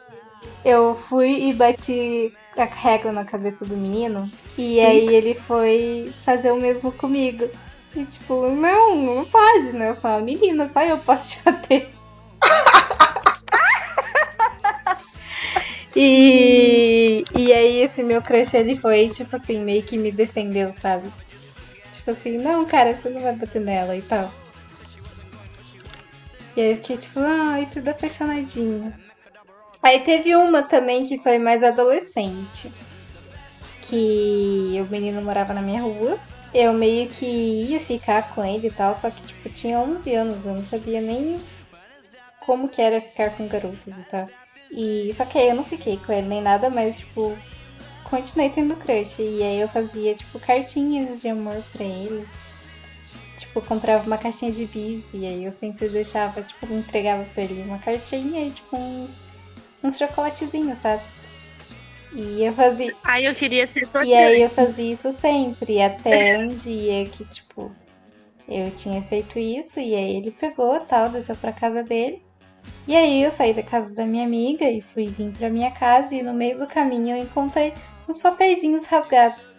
[0.64, 4.30] eu fui e bati a régua na cabeça do menino.
[4.58, 7.50] E aí ele foi fazer o mesmo comigo.
[7.96, 9.90] E tipo, não, não pode, né?
[9.90, 12.01] Eu sou uma menina, só eu posso te bater.
[15.96, 21.10] E, e aí esse meu crush ele foi, tipo assim, meio que me defendeu, sabe?
[21.94, 24.32] Tipo assim, não, cara, você não vai bater nela e tal.
[26.56, 28.98] E aí eu fiquei tipo, ai, tudo apaixonadinha.
[29.84, 32.72] Aí teve uma também que foi mais adolescente.
[33.82, 36.18] Que o menino morava na minha rua.
[36.54, 40.46] Eu meio que ia ficar com ele e tal, só que tipo, tinha 11 anos,
[40.46, 41.40] eu não sabia nem
[42.40, 44.30] como que era ficar com garotos e tal.
[44.72, 47.38] E só que aí eu não fiquei com ele nem nada, mas tipo,
[48.04, 49.20] continuei tendo crush.
[49.20, 52.28] E aí eu fazia tipo cartinhas de amor pra ele.
[53.38, 57.64] Tipo, comprava uma caixinha de bis e aí eu sempre deixava, tipo, entregava pra ele
[57.64, 59.12] uma cartinha e tipo uns
[59.84, 61.02] uns chocolatezinhos, sabe?
[62.14, 62.96] E eu fazia.
[63.04, 67.24] Ai, eu queria ser tua E aí eu fazia isso sempre, até um dia que,
[67.26, 67.72] tipo,
[68.48, 72.22] eu tinha feito isso, e aí ele pegou tal, desceu pra casa dele.
[72.88, 76.16] E aí eu saí da casa da minha amiga e fui vir pra minha casa,
[76.16, 77.74] e no meio do caminho eu encontrei
[78.08, 79.52] uns papeizinhos rasgados.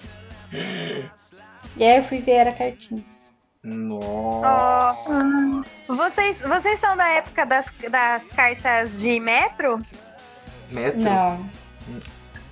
[1.77, 3.05] E aí eu fui ver a cartinha.
[3.65, 5.11] Nossa.
[5.89, 9.81] Oh, vocês, vocês são da época das, das cartas de metro?
[10.69, 11.01] Metro?
[11.01, 11.49] Não,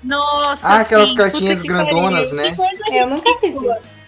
[0.05, 2.57] Nossa, Ah, aquelas sim, cartinhas grandonas, né?
[2.93, 4.00] Eu nunca fiz isso.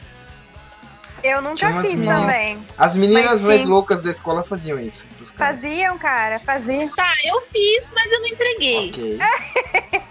[1.23, 2.67] Eu nunca fiz meninas- também.
[2.77, 5.07] As meninas mais loucas da escola faziam isso.
[5.37, 6.89] Faziam, cara, faziam.
[6.89, 8.89] Tá, eu fiz, mas eu não entreguei.
[8.89, 9.19] Ok.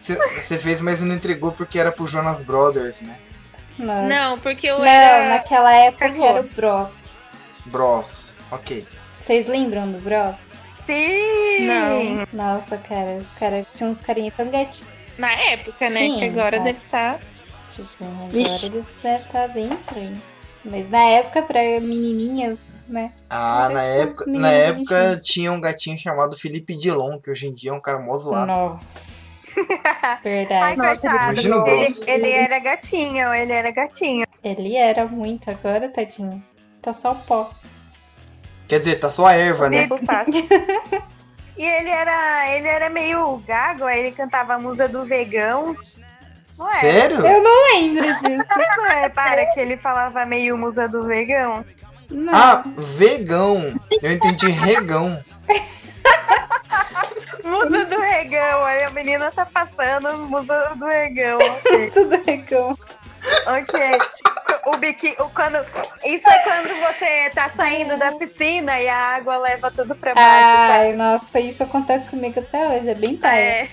[0.00, 3.16] Você fez, mas não entregou porque era pro Jonas Brothers, né?
[3.78, 5.28] Não, Não, porque eu Não, era...
[5.30, 6.90] naquela época era o Bros.
[7.66, 8.32] Bros.
[8.50, 8.86] Ok.
[9.20, 10.36] Vocês lembram do Bros?
[10.84, 11.66] Sim!
[11.66, 12.26] Não.
[12.32, 14.84] Nossa, cara, os caras tinham uns carinha tão gatinhos.
[15.18, 16.00] Na época, né?
[16.00, 16.60] Sim, que agora é.
[16.60, 17.20] deve estar...
[17.74, 18.66] Tipo, agora Vixe.
[18.66, 20.18] eles devem estar bem estranhos.
[20.64, 22.58] Mas na época, pra menininhas,
[22.88, 23.12] né?
[23.30, 27.70] Ah, na época, na época tinha um gatinho chamado Felipe Dilon, que hoje em dia
[27.70, 28.46] é um cara mó zoado.
[28.46, 29.10] Nossa.
[30.02, 30.74] Ai, Verdade.
[31.02, 32.02] Imagina o ele, Bros.
[32.06, 34.26] ele era gatinho, ele era gatinho.
[34.42, 36.42] Ele era muito, agora, tadinho.
[36.80, 37.50] Tá só pó.
[38.68, 39.88] Quer dizer, tá só a erva, né?
[40.04, 40.46] Fácil.
[41.60, 45.76] E ele era, ele era meio gago, aí ele cantava a musa do vegão.
[46.60, 46.74] Não é?
[46.74, 47.26] Sério?
[47.26, 48.48] Eu não lembro disso.
[48.52, 51.64] Vocês não repara que ele falava meio musa do vegão?
[52.10, 52.32] Não.
[52.34, 52.62] Ah,
[52.96, 53.74] vegão.
[54.02, 55.18] Eu entendi regão.
[57.44, 61.38] Musa do regão, aí a menina tá passando musa do regão.
[61.64, 61.90] Ok.
[61.92, 62.78] Tudo legal.
[63.46, 63.80] ok.
[64.66, 65.56] O biqui, o, quando,
[66.04, 70.44] isso é quando você tá saindo da piscina e a água leva tudo pra baixo,
[70.44, 70.72] sabe?
[70.72, 73.40] Ai, nossa, isso acontece comigo até hoje, é bem paia.
[73.40, 73.68] É.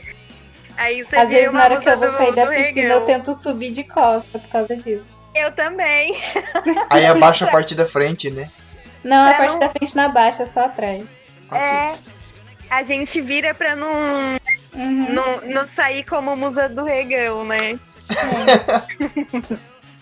[0.78, 2.98] Aí você Às vezes, na hora que eu vou do, sair da do piscina, regão.
[3.00, 5.06] eu tento subir de costa por causa disso.
[5.36, 6.16] Eu também.
[6.90, 8.50] Aí abaixa a parte da frente, né?
[9.04, 11.04] Não, a Pra parte não- da frente na baixa, só atrás.
[11.52, 11.94] É.
[12.70, 13.90] A gente vira pra não,
[14.76, 15.14] Uhum.
[15.14, 17.80] não, não sair como musa do regão, né?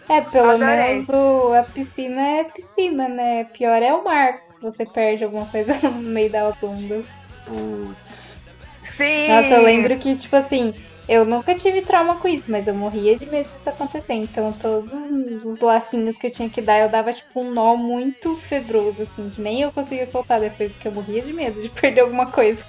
[0.07, 0.75] É, pelo Adorei.
[0.75, 3.45] menos o, a piscina é piscina, né?
[3.45, 7.01] Pior é o mar, se você perde alguma coisa no meio da bunda.
[7.45, 8.44] Putz.
[8.85, 9.27] Sim.
[9.29, 10.73] Nossa, eu lembro que, tipo assim,
[11.09, 14.13] eu nunca tive trauma com isso, mas eu morria de medo disso acontecer.
[14.13, 17.75] Então, todos os- os lacinhos que eu tinha que dar, eu dava, tipo, um nó
[17.75, 21.69] muito febroso, assim, que nem eu conseguia soltar depois, porque eu morria de medo de
[21.81, 22.63] perder alguma coisa.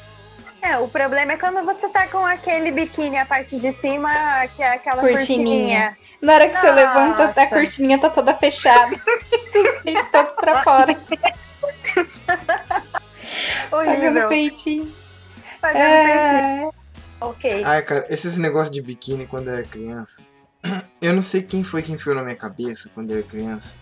[0.63, 4.11] É, o problema é quando você tá com aquele biquíni, a parte de cima,
[4.57, 5.17] que é aquela Cortininha.
[5.93, 5.99] cortininha.
[6.21, 6.75] Na hora que você Nossa.
[6.75, 8.97] levanta, a cortininha tá toda fechada.
[8.97, 10.99] os peitos todos pra fora,
[13.71, 14.29] Horrível.
[14.29, 14.93] peitinho.
[15.61, 15.83] Peitinho.
[15.83, 16.71] É...
[17.21, 17.63] Ok.
[17.65, 20.23] Ai, cara, esses negócios de biquíni quando eu era criança.
[21.01, 23.77] Eu não sei quem foi que enfiou na minha cabeça quando eu era criança.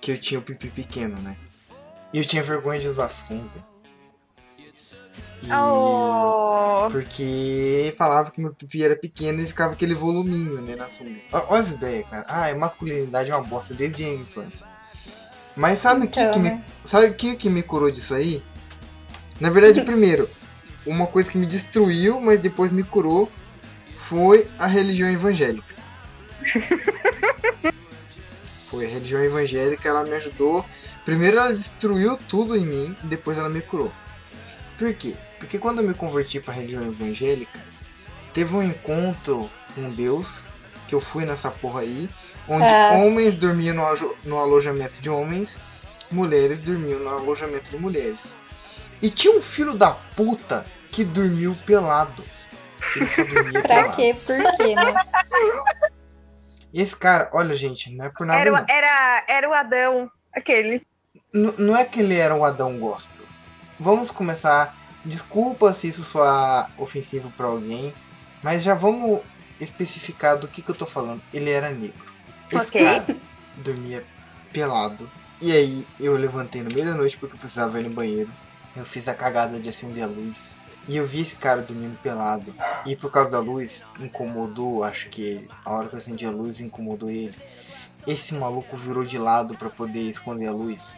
[0.00, 1.36] Que eu tinha o pipi pequeno, né?
[2.12, 3.64] E eu tinha vergonha de usar sunga.
[5.42, 5.52] E...
[5.52, 6.88] Oh.
[6.90, 11.20] Porque falava que meu pipi era pequeno e ficava aquele voluminho, né, na sunga.
[11.32, 12.24] Olha as ideias, cara.
[12.28, 14.66] Ah, masculinidade é uma bosta desde a infância.
[15.54, 16.64] Mas sabe o que, Então, que me né?
[16.84, 18.42] Sabe o que, que me curou disso aí?
[19.40, 20.28] Na verdade, primeiro,
[20.86, 23.30] uma coisa que me destruiu, mas depois me curou,
[23.96, 25.74] foi a religião evangélica.
[28.70, 30.64] foi a religião evangélica, ela me ajudou.
[31.04, 33.92] Primeiro ela destruiu tudo em mim, depois ela me curou.
[34.78, 35.16] Por quê?
[35.38, 37.60] Porque quando eu me converti para a religião evangélica,
[38.32, 40.44] teve um encontro com Deus,
[40.86, 42.08] que eu fui nessa porra aí,
[42.48, 42.92] onde Ah.
[42.94, 45.58] homens dormiam no, no alojamento de homens,
[46.10, 48.36] mulheres dormiam no alojamento de mulheres.
[49.02, 50.66] E tinha um filho da puta
[50.96, 52.24] que dormiu pelado.
[52.96, 53.96] Ele só dormia Pra pelado.
[53.96, 54.16] quê?
[54.26, 54.94] Por quê, né?
[56.72, 58.58] E esse cara, olha gente, não é por nada Era, não.
[58.62, 60.80] o- era, era o Adão, aquele.
[61.34, 63.24] N- não é que ele era o Adão Gospel.
[63.78, 64.74] Vamos começar.
[65.04, 67.94] Desculpa se isso soar ofensivo pra alguém,
[68.42, 69.20] mas já vamos
[69.60, 71.22] especificar do que, que eu tô falando.
[71.32, 72.12] Ele era negro.
[72.50, 72.82] Esse Ok.
[72.84, 73.16] cara
[73.58, 74.04] dormia
[74.52, 75.08] pelado.
[75.40, 78.30] E aí eu levantei no meio da noite porque eu precisava ir no banheiro.
[78.74, 80.56] Eu fiz a cagada de acender a luz.
[80.88, 82.54] E eu vi esse cara dormindo pelado.
[82.86, 86.60] E por causa da luz, incomodou, acho que a hora que eu acendi a luz
[86.60, 87.34] incomodou ele.
[88.06, 90.96] Esse maluco virou de lado pra poder esconder a luz.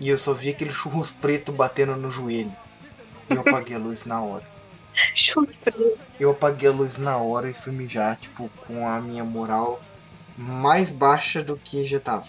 [0.00, 2.56] E eu só vi aquele churros preto batendo no joelho.
[3.30, 4.44] E eu apaguei a luz na hora.
[6.20, 9.82] Eu apaguei a luz na hora e fui mijar, tipo, com a minha moral
[10.36, 12.28] mais baixa do que já tava.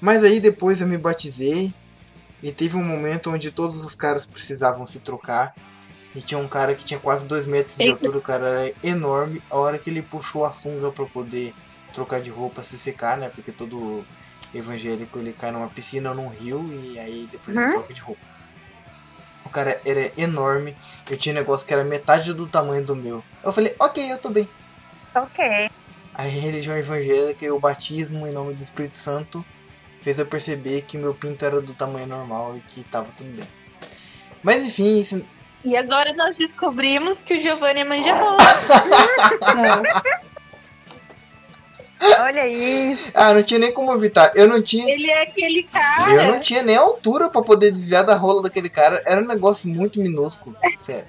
[0.00, 1.72] Mas aí depois eu me batizei
[2.42, 5.54] e teve um momento onde todos os caras precisavam se trocar.
[6.14, 9.40] E tinha um cara que tinha quase 2 metros de altura, o cara era enorme.
[9.48, 11.54] A hora que ele puxou a sunga pra poder
[11.94, 13.30] trocar de roupa, se secar, né?
[13.30, 14.04] Porque todo
[14.52, 17.72] evangélico ele cai numa piscina ou num rio e aí depois ele Uhum.
[17.72, 18.20] troca de roupa.
[19.46, 20.76] O cara era enorme.
[21.10, 23.24] Eu tinha um negócio que era metade do tamanho do meu.
[23.42, 24.48] Eu falei, ok, eu tô bem.
[25.14, 25.70] Ok.
[26.14, 29.44] A religião evangélica e o batismo em nome do Espírito Santo
[30.02, 33.48] fez eu perceber que meu pinto era do tamanho normal e que tava tudo bem.
[34.42, 35.24] Mas enfim, isso...
[35.64, 38.36] E agora nós descobrimos que o Giovanni é manja rola.
[39.54, 39.82] Não.
[42.24, 43.12] Olha isso.
[43.14, 44.32] ah, não tinha nem como evitar.
[44.34, 46.12] Eu não tinha, Ele é aquele cara.
[46.14, 49.00] eu não tinha nem altura pra poder desviar da rola daquele cara.
[49.06, 51.06] Era um negócio muito minúsculo, sério.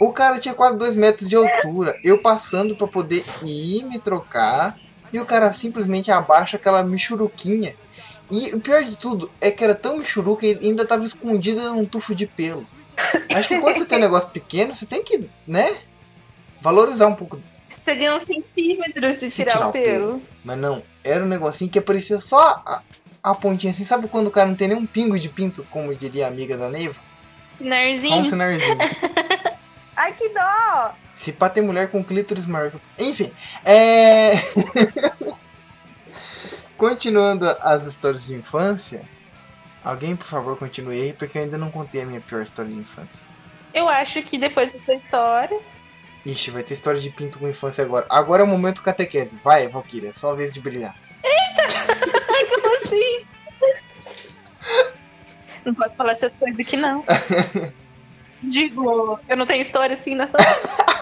[0.00, 1.94] O cara tinha quase dois metros de altura.
[2.02, 4.76] Eu passando pra poder ir me trocar
[5.12, 7.76] e o cara simplesmente abaixa aquela michuruquinha.
[8.36, 11.84] E o pior de tudo é que era tão michuruca e ainda tava escondida num
[11.84, 12.66] tufo de pelo.
[13.34, 15.76] Acho que quando você tem um negócio pequeno, você tem que, né?
[16.60, 17.40] Valorizar um pouco
[17.84, 20.22] Seriam centímetros de tirar, tirar o o pelo.
[20.42, 22.82] Mas não, era um negocinho que aparecia só a,
[23.22, 23.84] a pontinha assim.
[23.84, 26.56] Sabe quando o cara não tem nem um pingo de pinto, como diria a amiga
[26.56, 26.94] da Neiva?
[26.94, 27.00] Só
[27.62, 28.24] um Sinarzinho.
[28.24, 28.78] sinarzinho.
[29.96, 30.94] Ai, que dó.
[31.12, 32.72] Se pá ter mulher com clítoris maior.
[32.72, 33.30] que- Enfim,
[33.64, 34.32] é.
[36.76, 39.02] Continuando as histórias de infância.
[39.84, 42.78] Alguém, por favor, continue aí, porque eu ainda não contei a minha pior história de
[42.78, 43.22] infância.
[43.72, 45.60] Eu acho que depois dessa história.
[46.24, 48.06] Ixi, vai ter história de pinto com infância agora.
[48.10, 49.38] Agora é o momento catequese.
[49.44, 50.96] Vai, Valkyria, é só a vez de brilhar.
[52.62, 53.26] Como assim?
[55.64, 57.04] Não pode falar essas coisas aqui, não.
[58.42, 60.36] Digo, eu não tenho história assim nessa.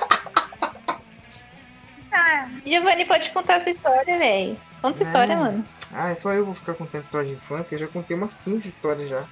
[2.33, 4.59] Ah, Giovanni, pode contar essa história, véi.
[4.81, 5.45] Conta essa história, Não.
[5.45, 5.65] mano.
[5.93, 7.75] Ah, é só eu vou ficar contando história de infância.
[7.75, 9.23] Eu já contei umas 15 histórias já.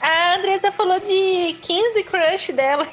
[0.00, 2.88] A Andressa falou de 15 crush dela.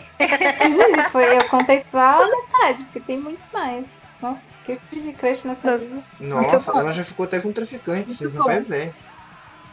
[1.12, 3.84] Foi, eu contei só a metade, porque tem muito mais.
[4.22, 6.04] Nossa, que fiz de crush nessa vida.
[6.20, 8.52] Nossa, ela já ficou até com traficante, vocês não bom.
[8.52, 8.96] fazem ideia.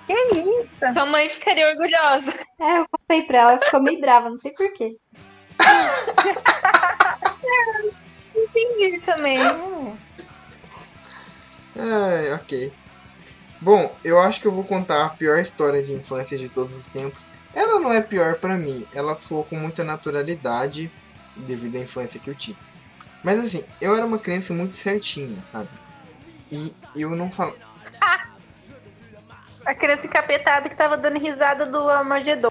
[0.07, 0.95] que isso?
[0.95, 2.33] Sua mãe ficaria orgulhosa.
[2.59, 4.97] É, eu contei pra ela, ela ficou meio brava, não sei porquê.
[8.37, 9.39] Entendi também.
[11.79, 12.73] Ai, ok.
[13.61, 16.89] Bom, eu acho que eu vou contar a pior história de infância de todos os
[16.91, 17.27] tempos.
[17.55, 20.91] Ela não é pior pra mim, ela soa com muita naturalidade
[21.35, 22.59] devido à infância que eu tive.
[23.23, 25.71] Mas assim, eu era uma criança muito certinha, sabe?
[26.51, 27.59] E eu não falo.
[29.65, 32.51] A criança encapetada que tava dando risada do Armagedon.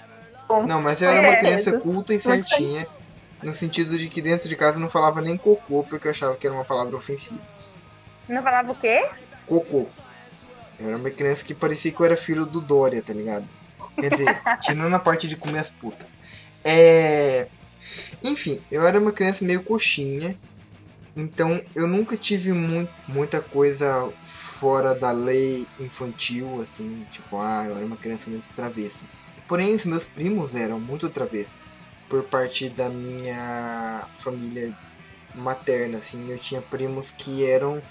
[0.67, 1.39] Não, mas eu era uma É.
[1.39, 2.86] criança culta e certinha,
[3.45, 6.47] no sentido de que dentro de casa não falava nem cocô, porque eu achava que
[6.47, 7.41] era uma palavra ofensiva.
[8.27, 9.07] Não falava o quê?
[9.45, 9.87] Cocô.
[10.79, 13.45] Eu era uma criança que parecia que eu era filho do Dória, tá ligado?
[13.99, 16.07] Quer dizer, tirando a parte de comer as putas.
[16.63, 17.47] É.
[18.23, 20.35] Enfim, eu era uma criança meio coxinha.
[21.15, 27.77] Então eu nunca tive mu muita coisa fora da lei infantil, assim, tipo, ah, eu
[27.77, 29.05] era uma criança muito travessa.
[29.47, 31.79] Porém, os meus primos eram muito travessos.
[32.09, 34.71] Por parte da minha família
[35.33, 37.81] materna, assim, eu tinha primos que eram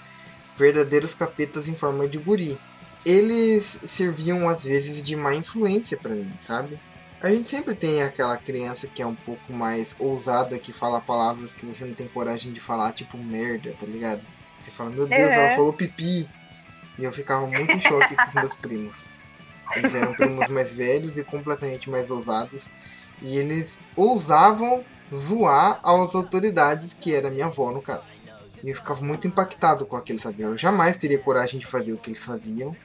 [0.57, 2.59] verdadeiros capetas em forma de guri.
[3.05, 6.77] Eles serviam às vezes de má influência pra mim, sabe?
[7.21, 11.53] A gente sempre tem aquela criança que é um pouco mais ousada, que fala palavras
[11.53, 14.21] que você não tem coragem de falar, tipo merda, tá ligado?
[14.59, 15.55] Você fala, meu Deus, ela Uhum.
[15.55, 16.29] falou pipi.
[16.97, 18.95] E eu ficava muito em choque com os meus primos.
[19.75, 22.71] Eles eram primos mais velhos e completamente mais ousados.
[23.21, 28.19] E eles ousavam zoar as autoridades, que era minha avó, no caso.
[28.63, 30.41] E eu ficava muito impactado com aquilo, sabe?
[30.41, 32.75] Eu jamais teria coragem de fazer o que eles faziam,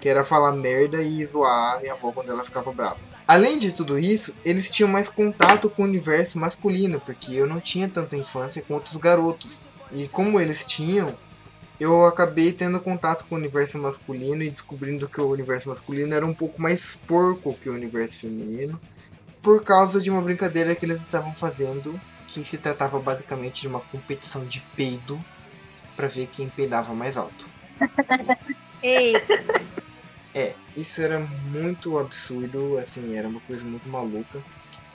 [0.00, 2.98] que era falar merda e zoar minha avó quando ela ficava brava.
[3.26, 7.60] Além de tudo isso, eles tinham mais contato com o universo masculino, porque eu não
[7.60, 9.66] tinha tanta infância quanto os garotos.
[9.90, 11.14] E como eles tinham,
[11.78, 16.24] eu acabei tendo contato com o universo masculino e descobrindo que o universo masculino era
[16.24, 18.80] um pouco mais porco que o universo feminino,
[19.46, 23.78] por causa de uma brincadeira que eles estavam fazendo, que se tratava basicamente de uma
[23.78, 25.24] competição de peido
[25.94, 27.48] para ver quem peidava mais alto.
[28.82, 29.34] Eita,
[30.34, 34.42] É, isso era muito absurdo, assim, era uma coisa muito maluca.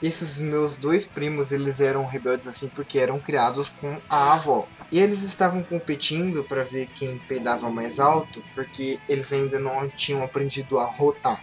[0.02, 4.68] Esses meus dois primos, eles eram rebeldes assim porque eram criados com a avó.
[4.92, 10.22] E eles estavam competindo para ver quem peidava mais alto, porque eles ainda não tinham
[10.22, 11.42] aprendido a rotar.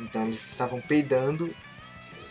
[0.00, 1.54] Então eles estavam peidando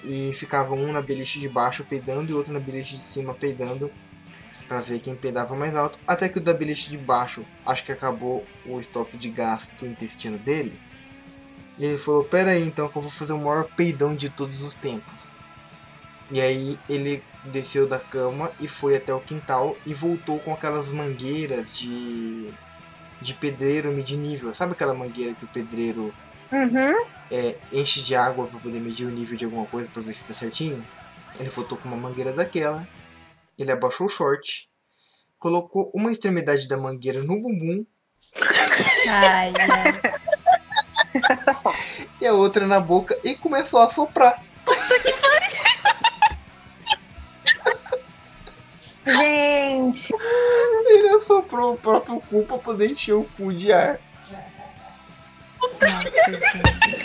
[0.03, 3.91] e ficavam um na beliche de baixo peidando e outro na beliche de cima peidando
[4.67, 5.97] para ver quem peidava mais alto.
[6.05, 9.87] Até que o da beliche de baixo, acho que acabou o estoque de gás do
[9.87, 10.77] intestino dele.
[11.77, 14.61] E ele falou: Pera aí, então, que eu vou fazer o maior peidão de todos
[14.63, 15.33] os tempos.
[16.29, 20.91] E aí ele desceu da cama e foi até o quintal e voltou com aquelas
[20.91, 22.51] mangueiras de,
[23.21, 24.53] de pedreiro medir nível.
[24.53, 26.13] Sabe aquela mangueira que o pedreiro
[26.51, 27.05] uhum.
[27.31, 30.25] É, enche de água para poder medir o nível de alguma coisa para ver se
[30.25, 30.85] tá certinho?
[31.39, 32.87] Ele voltou com uma mangueira daquela.
[33.57, 34.69] Ele abaixou o short,
[35.37, 37.85] colocou uma extremidade da mangueira no bumbum
[39.09, 40.01] Ai, ai.
[42.21, 44.41] e a outra na boca e começou a soprar.
[49.05, 50.13] Gente,
[50.89, 53.99] Ele assoprou o próprio cu pra poder encher o cu de ar.
[55.61, 56.96] Nossa, gente.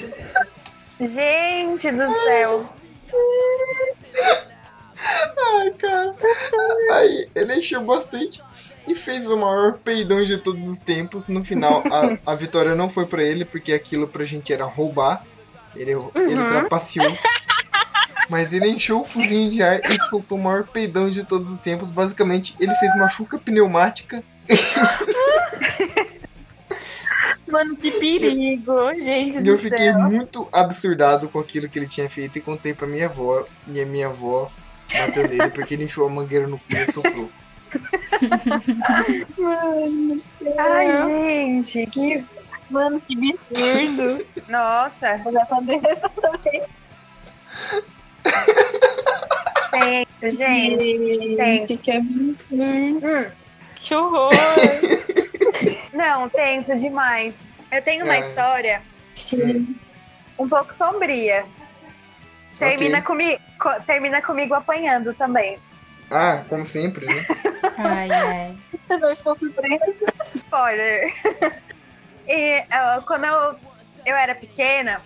[1.08, 2.72] Gente do céu.
[5.58, 6.14] Ai, cara.
[6.92, 8.42] Aí ele encheu bastante
[8.88, 11.28] e fez o maior peidão de todos os tempos.
[11.28, 15.24] No final, a, a vitória não foi pra ele, porque aquilo pra gente era roubar.
[15.74, 17.16] Ele, ele trapaceou.
[18.28, 21.58] Mas ele encheu o cozinho de ar e soltou o maior peidão de todos os
[21.58, 21.90] tempos.
[21.90, 24.22] Basicamente, ele fez uma chuca pneumática.
[27.52, 29.40] Mano, que perigo, gente.
[29.40, 29.98] E eu fiquei céu.
[30.00, 33.44] muito absurdado com aquilo que ele tinha feito e contei pra minha avó.
[33.68, 34.50] E a minha avó
[34.92, 37.30] bateu nele porque ele enfiou a mangueira no cu e soprou.
[39.38, 40.54] Mano, céu.
[40.58, 42.24] Ai, gente, que.
[42.70, 43.14] Mano, que
[43.50, 44.26] absurdo.
[44.48, 46.62] Nossa, Vou dar pra Andressa também.
[49.72, 51.36] tenso, gente.
[51.36, 52.36] Gente, que absurdo.
[52.52, 53.26] Hum,
[53.76, 54.30] Que horror.
[55.92, 57.34] não, tenso demais.
[57.70, 58.20] Eu tenho uma É.
[58.20, 58.82] história
[59.32, 59.74] Hum.
[60.38, 61.44] um pouco sombria.
[62.58, 63.06] Termina, Ok.
[63.06, 65.58] comi co- termina comigo apanhando também.
[66.10, 67.26] Ah, como sempre, né?
[67.78, 68.58] Ai, ai.
[70.34, 71.12] Spoiler.
[72.28, 72.62] e
[73.06, 73.56] quando eu,
[74.04, 75.00] eu era pequena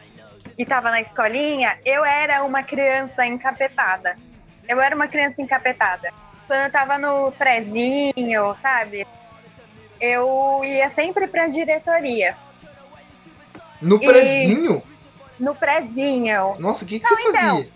[0.59, 4.17] e tava na escolinha, eu era uma criança encapetada.
[4.69, 6.13] Eu era uma criança encapetada.
[6.47, 9.07] Quando eu tava no prezinho, sabe?
[10.01, 12.37] Eu ia sempre pra diretoria.
[13.81, 14.83] No E- prezinho?
[15.39, 16.55] No prezinho.
[16.59, 17.57] Nossa, o que, que Não, você então.
[17.57, 17.71] fazia?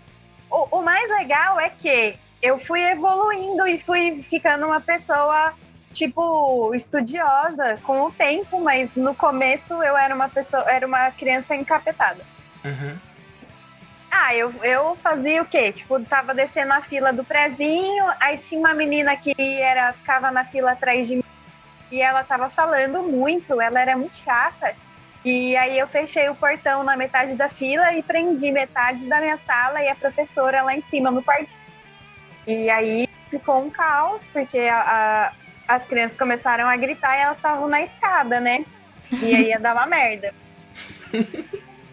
[0.49, 5.53] O, o mais legal é que eu fui evoluindo e fui ficando uma pessoa,
[5.93, 11.55] tipo, estudiosa com o tempo, mas no começo eu era uma pessoa, era uma criança
[11.55, 12.23] encapetada.
[12.65, 12.97] Uhum.
[14.09, 15.71] Ah, eu, eu fazia o quê?
[15.71, 20.43] Tipo, tava descendo a fila do prezinho, aí tinha uma menina que era, ficava na
[20.43, 21.23] fila atrás de mim
[21.91, 24.73] e ela tava falando muito, ela era muito chata.
[25.23, 29.37] E aí eu fechei o portão na metade da fila e prendi metade da minha
[29.37, 31.49] sala e a professora lá em cima no quarto.
[32.47, 35.31] E aí ficou um caos, porque a-
[35.67, 38.65] a- as crianças começaram a gritar e elas estavam na escada, né?
[39.21, 40.33] E aí ia dar uma merda.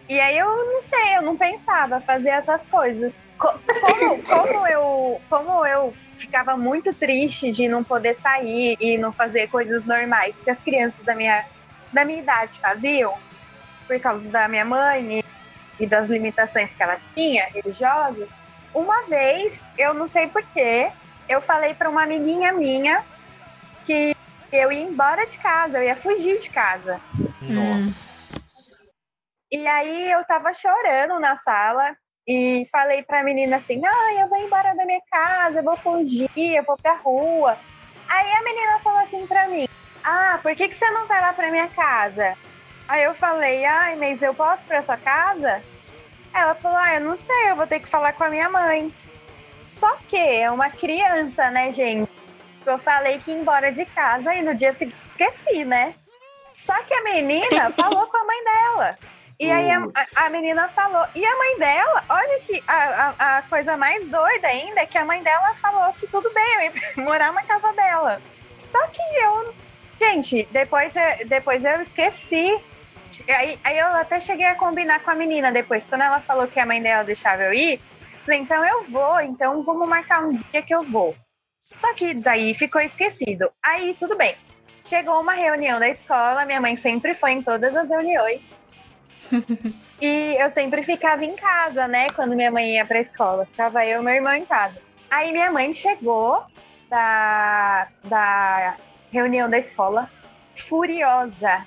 [0.07, 3.15] E aí eu não sei, eu não pensava fazer essas coisas.
[3.37, 9.11] Co- Como, como eu, como eu ficava muito triste de não poder sair e não
[9.11, 11.45] fazer coisas normais que as crianças da minha,
[11.93, 13.17] da minha idade faziam,
[13.87, 18.27] por causa da minha mãe e, e das limitações que ela tinha, religiosas,
[18.73, 20.91] uma vez, eu não sei porquê,
[21.27, 23.03] eu falei para uma amiguinha minha
[23.85, 24.15] que
[24.51, 26.99] eu ia embora de casa, eu ia fugir de casa.
[27.41, 28.79] Nossa.
[29.51, 31.95] E aí eu tava chorando na sala
[32.29, 36.29] e falei pra menina assim: não, eu vou embora da minha casa, eu vou fugir,
[36.37, 37.57] eu vou pra rua.
[38.07, 39.67] Aí a menina falou assim pra mim:
[40.03, 42.37] ah, por que, que você não vai lá pra minha casa?
[42.87, 45.63] Aí eu falei: ai, mas eu posso pra sua casa?
[46.31, 48.93] Ela falou: ah, eu não sei, eu vou ter que falar com a minha mãe.
[49.63, 52.09] Só que é uma criança, né, gente?
[52.63, 55.95] Eu falei que ia embora de casa e no dia seguinte esqueci, né?
[56.53, 58.97] Só que a menina falou com a mãe dela.
[59.39, 59.81] E aí a,
[60.25, 61.05] a menina falou.
[61.15, 64.97] E a mãe dela, olha que a, a, a coisa mais doida ainda é que
[64.97, 66.73] a mãe dela falou que tudo bem, eu ia
[67.03, 68.21] morar na casa dela.
[68.57, 69.53] Só que eu.
[69.99, 72.53] Gente, depois, eu- depois eu esqueci.
[73.29, 75.85] Aí, aí eu até cheguei a combinar com a menina depois.
[75.85, 77.81] Quando ela falou que a mãe dela deixava eu ir,
[78.25, 81.15] falei, então eu vou, então vamos marcar um dia que eu vou.
[81.73, 83.49] Só que daí ficou esquecido.
[83.63, 84.35] Aí tudo bem.
[84.83, 88.41] Chegou uma reunião da escola, minha mãe sempre foi em todas as reuniões.
[90.01, 92.07] e eu sempre ficava em casa, né?
[92.15, 93.45] Quando minha mãe ia pra escola.
[93.45, 94.77] Ficava eu e meu irmão em casa.
[95.09, 96.43] Aí minha mãe chegou
[96.89, 98.77] da, da
[99.11, 100.09] reunião da escola
[100.55, 101.65] furiosa,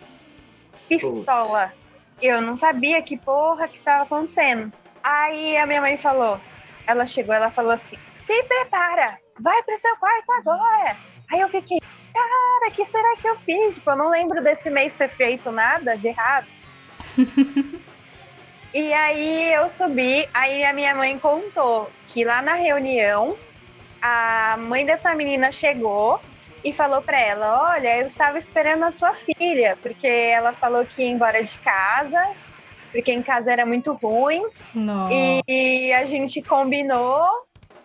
[0.89, 1.73] pistola.
[2.21, 4.73] Eu não sabia que porra que tava acontecendo.
[5.03, 6.41] Aí a minha mãe falou,
[6.87, 10.97] ela chegou, ela falou assim: se prepara, vai pro seu quarto agora.
[11.33, 13.75] Aí eu fiquei, cara, que será que eu fiz?
[13.77, 16.47] Tipo, eu não lembro desse mês ter feito nada de errado.
[18.75, 23.37] e aí eu subi, aí a minha mãe contou que lá na reunião
[24.01, 26.21] a mãe dessa menina chegou
[26.65, 31.03] e falou pra ela: Olha, eu estava esperando a sua filha, porque ela falou que
[31.03, 32.31] ia embora de casa,
[32.91, 34.45] porque em casa era muito ruim.
[34.75, 35.15] Nossa.
[35.15, 37.27] E a gente combinou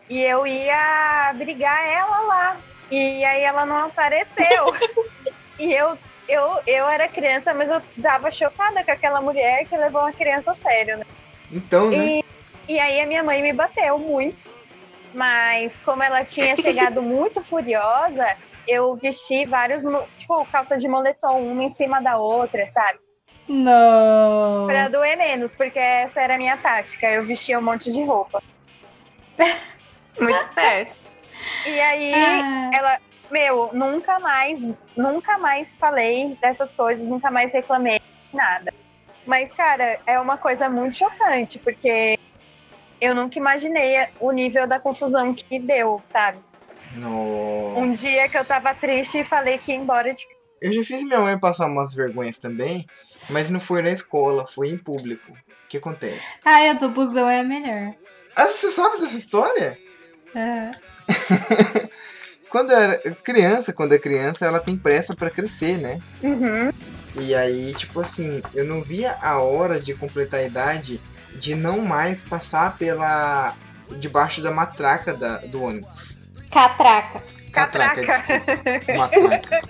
[0.10, 2.58] e eu ia brigar ela lá.
[2.90, 4.74] E aí ela não apareceu.
[5.60, 5.98] e eu
[6.28, 10.52] eu, eu era criança, mas eu tava chocada com aquela mulher que levou uma criança
[10.52, 11.06] a sério, né?
[11.52, 11.98] Então, né?
[11.98, 12.26] E,
[12.68, 14.50] e aí a minha mãe me bateu muito.
[15.14, 18.36] Mas como ela tinha chegado muito furiosa,
[18.68, 19.82] eu vesti vários,
[20.18, 23.00] tipo, calça de moletom, uma em cima da outra, sabe?
[23.48, 24.68] Não.
[24.68, 27.08] Pra doer menos, porque essa era a minha tática.
[27.08, 28.44] Eu vestia um monte de roupa.
[30.20, 30.92] Muito esperto.
[31.66, 32.98] E aí Ah, ela,
[33.30, 34.60] meu, nunca mais,
[34.96, 38.00] nunca mais falei dessas coisas, nunca mais reclamei
[38.34, 38.74] nada.
[39.26, 42.18] Mas, cara, é uma coisa muito chocante, porque
[43.02, 46.40] eu nunca imaginei o nível da confusão que deu, sabe?
[46.96, 47.80] Nossa.
[47.80, 50.26] Um dia que eu tava triste e falei que ia embora de
[50.62, 52.86] Eu já fiz minha mãe passar umas vergonhas também,
[53.30, 55.32] mas não foi na escola, foi em público.
[55.32, 56.40] O que acontece?
[56.46, 57.94] Ai, a do busão é a melhor.
[58.38, 59.78] Ah, você sabe dessa história?
[60.36, 60.72] Aham.
[62.50, 66.00] Quando era criança, quando é criança, ela tem pressa pra crescer, né?
[66.24, 66.72] Uhum.
[67.20, 71.02] E aí, tipo assim, eu não via a hora de completar a idade
[71.36, 73.54] de não mais passar pela.
[74.00, 76.22] debaixo da matraca da, do ônibus.
[76.52, 77.22] Catraca.
[77.52, 78.56] Catraca, Catraca.
[78.56, 78.98] desculpa.
[78.98, 79.62] Matraca.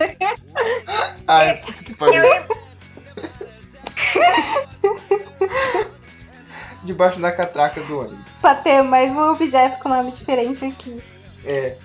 [1.28, 2.22] Ai, puta que pariu.
[6.82, 8.38] Debaixo da catraca do ônibus.
[8.40, 11.02] Pra ter mais um objeto com nome diferente aqui.
[11.44, 11.76] É.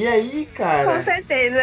[0.00, 1.62] E aí, Com cara, certeza.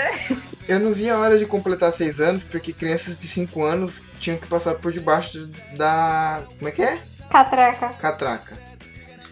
[0.67, 4.37] eu não vi a hora de completar seis anos, porque crianças de cinco anos tinham
[4.37, 6.43] que passar por debaixo da.
[6.59, 7.01] Como é que é?
[7.31, 7.89] Catraca.
[7.95, 8.55] Catraca.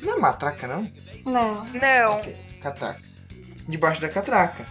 [0.01, 0.91] Não é matraca, não?
[1.23, 1.63] Não.
[1.65, 2.21] Não.
[2.63, 2.99] Catraca.
[3.67, 4.65] Debaixo da catraca.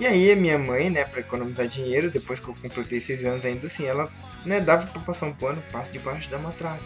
[0.00, 3.44] E aí a minha mãe, né, pra economizar dinheiro, depois que eu completei seis anos
[3.44, 4.10] ainda assim, ela,
[4.44, 6.82] né, dava pra passar um pano, passa debaixo da matraca.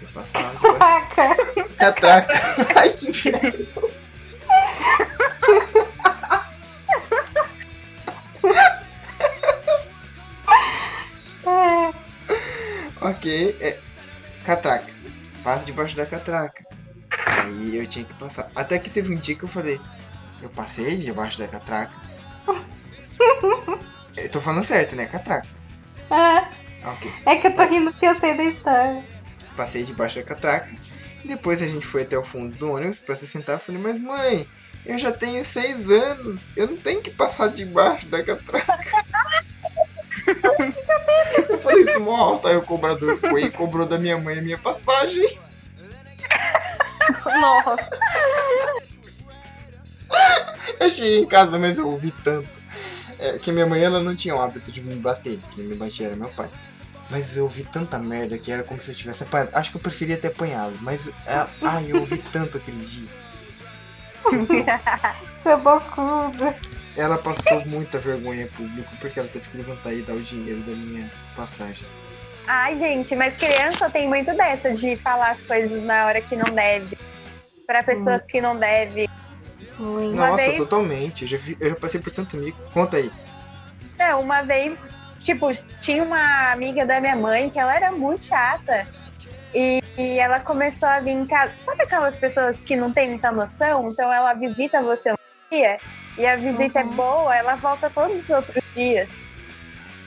[0.00, 0.78] Eu passava debaixo.
[1.16, 1.64] Catraca.
[1.76, 2.34] Catraca.
[2.78, 3.66] Ai, que inferno.
[11.46, 11.92] É.
[13.00, 13.78] Ok, é.
[14.44, 14.92] Catraca.
[15.42, 16.64] Passa debaixo da catraca.
[17.42, 18.50] Aí eu tinha que passar.
[18.54, 19.80] Até que teve um dia que eu falei,
[20.42, 21.92] eu passei debaixo da catraca.
[24.16, 25.06] eu tô falando certo, né?
[25.06, 25.46] Catraca.
[26.10, 26.48] Ah,
[26.84, 27.12] Ok.
[27.26, 29.02] é que eu tô rindo porque eu sei da história.
[29.56, 30.74] Passei debaixo da catraca.
[31.24, 33.56] Depois a gente foi até o fundo do ônibus pra se sentar.
[33.56, 34.46] Eu falei, mas mãe,
[34.84, 36.52] eu já tenho seis anos.
[36.56, 38.90] Eu não tenho que passar debaixo da catraca.
[41.48, 42.48] eu falei isso mó alto.
[42.48, 45.38] Aí o cobrador foi e cobrou da minha mãe a minha passagem.
[47.24, 47.88] Nossa.
[50.80, 52.48] Eu cheguei em casa, mas eu ouvi tanto.
[53.18, 55.40] É, que minha mãe ela não tinha o hábito de me bater.
[55.54, 56.50] Quem me batia era meu pai.
[57.14, 59.50] Mas eu ouvi tanta merda que era como se eu tivesse apanhado.
[59.52, 60.76] Acho que eu preferia ter apanhado.
[60.80, 63.08] Mas, é, ai, eu ouvi tanto aquele dia.
[65.40, 66.52] Seu bocudo.
[66.96, 70.58] Ela passou muita vergonha em público porque ela teve que levantar e dar o dinheiro
[70.62, 71.86] da minha passagem.
[72.48, 76.52] Ai, gente, mas criança tem muito dessa de falar as coisas na hora que não
[76.52, 76.98] deve.
[77.64, 79.08] Pra pessoas que não devem.
[79.78, 80.14] Muito.
[80.16, 81.22] Uma Nossa, vez- totalmente.
[81.22, 82.58] Eu já, vi- eu já passei por tanto mico.
[82.72, 83.08] Conta aí.
[83.96, 84.90] Não, uma vez,
[85.24, 85.50] tipo,
[85.80, 88.86] tinha uma amiga da minha mãe que ela era muito chata.
[89.54, 91.52] E, e ela começou a vir em casa.
[91.64, 93.88] Sabe aquelas pessoas que não têm muita noção?
[93.88, 95.16] Então ela visita você um
[95.50, 95.78] dia
[96.18, 96.90] e a visita é Uhum.
[96.90, 99.10] boa, ela volta todos os outros dias.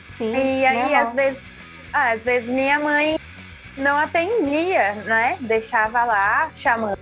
[0.05, 0.35] Sim.
[0.35, 1.43] E aí, às vezes,
[1.93, 3.19] ah, às vezes minha mãe
[3.77, 5.37] não atendia, né?
[5.41, 6.97] Deixava lá chamando.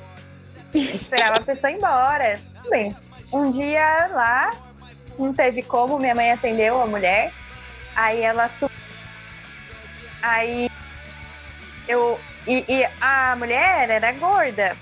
[0.73, 2.39] Esperava a pessoa ir embora.
[2.57, 2.95] Tudo bem.
[3.33, 4.51] Um dia lá,
[5.17, 7.31] não teve como, minha mãe atendeu a mulher.
[7.95, 8.75] Aí ela subiu.
[10.21, 10.69] Aí
[11.87, 12.19] eu.
[12.47, 14.77] E, e a mulher era gorda.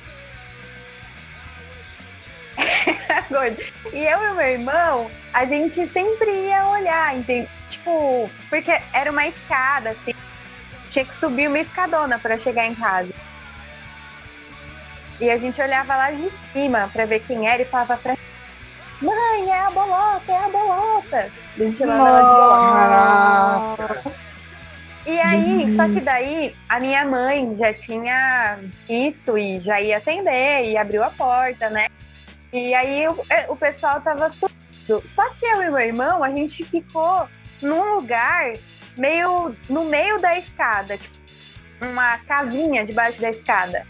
[2.57, 3.63] Era gorda.
[3.93, 7.49] E eu e meu irmão, a gente sempre ia olhar, entende?
[7.69, 10.13] Tipo, porque era uma escada, assim.
[10.89, 13.13] Tinha que subir uma escadona para chegar em casa.
[15.19, 18.15] E a gente olhava lá de cima para ver quem era e falava pra
[19.03, 21.31] Mãe, é a bolota, é a bolota.
[21.55, 23.87] A gente chamava ela de bolota.
[23.87, 24.23] Caraca!
[25.05, 28.57] E aí, só que daí a minha mãe já tinha
[28.87, 31.89] visto e já ia atender e abriu a porta, né?
[32.53, 35.03] E aí o, é, o pessoal tava subindo.
[35.07, 37.27] Só que eu e meu irmão, a gente ficou
[37.61, 38.53] num lugar
[38.97, 41.17] meio no meio da escada, tipo,
[41.81, 43.85] uma casinha debaixo da escada.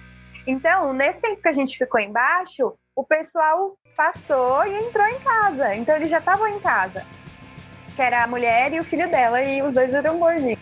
[0.48, 5.76] Então, nesse tempo que a gente ficou embaixo, o pessoal passou e entrou em casa.
[5.76, 7.06] Então eles já estavam em casa.
[7.96, 10.60] Que era a mulher e o filho dela, e os dois eram gordinhos.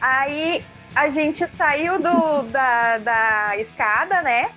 [0.00, 0.64] Aí
[0.94, 4.50] a gente saiu do, da, da escada, né?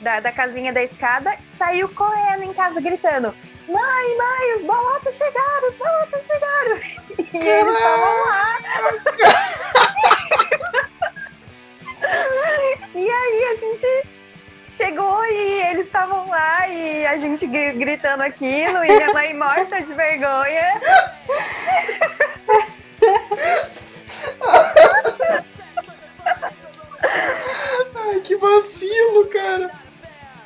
[0.00, 3.34] Da, da casinha da escada, saiu correndo em casa gritando:
[3.68, 6.80] Mãe, mãe, os bolotas chegaram, os bolotas chegaram.
[7.34, 8.58] E eles estavam lá.
[12.94, 14.06] e aí a gente
[14.76, 19.80] chegou e eles estavam lá e a gente gri- gritando aquilo e minha mãe morta
[19.80, 20.80] de vergonha.
[27.94, 29.70] Ai, que vacilo, cara.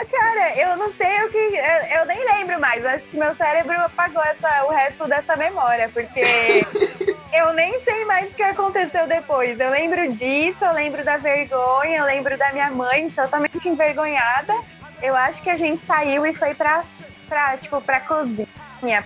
[0.07, 1.37] Cara, eu não sei o que.
[1.37, 2.83] Eu, eu nem lembro mais.
[2.83, 6.21] Eu acho que meu cérebro apagou essa, o resto dessa memória, porque
[7.33, 9.59] eu nem sei mais o que aconteceu depois.
[9.59, 14.55] Eu lembro disso, eu lembro da vergonha, eu lembro da minha mãe totalmente envergonhada.
[15.03, 16.83] Eu acho que a gente saiu e foi pra,
[17.29, 18.47] pra, tipo, pra cozinha,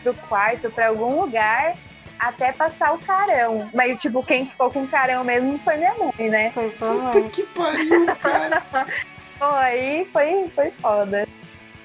[0.03, 1.75] pro quarto, pra algum lugar,
[2.19, 3.69] até passar o carão.
[3.75, 6.51] Mas, tipo, quem ficou com o carão mesmo foi minha mãe, né?
[6.53, 7.29] Foi sua Puta mãe.
[7.29, 8.63] que pariu, cara.
[9.43, 11.27] Pô, aí foi, foi foda.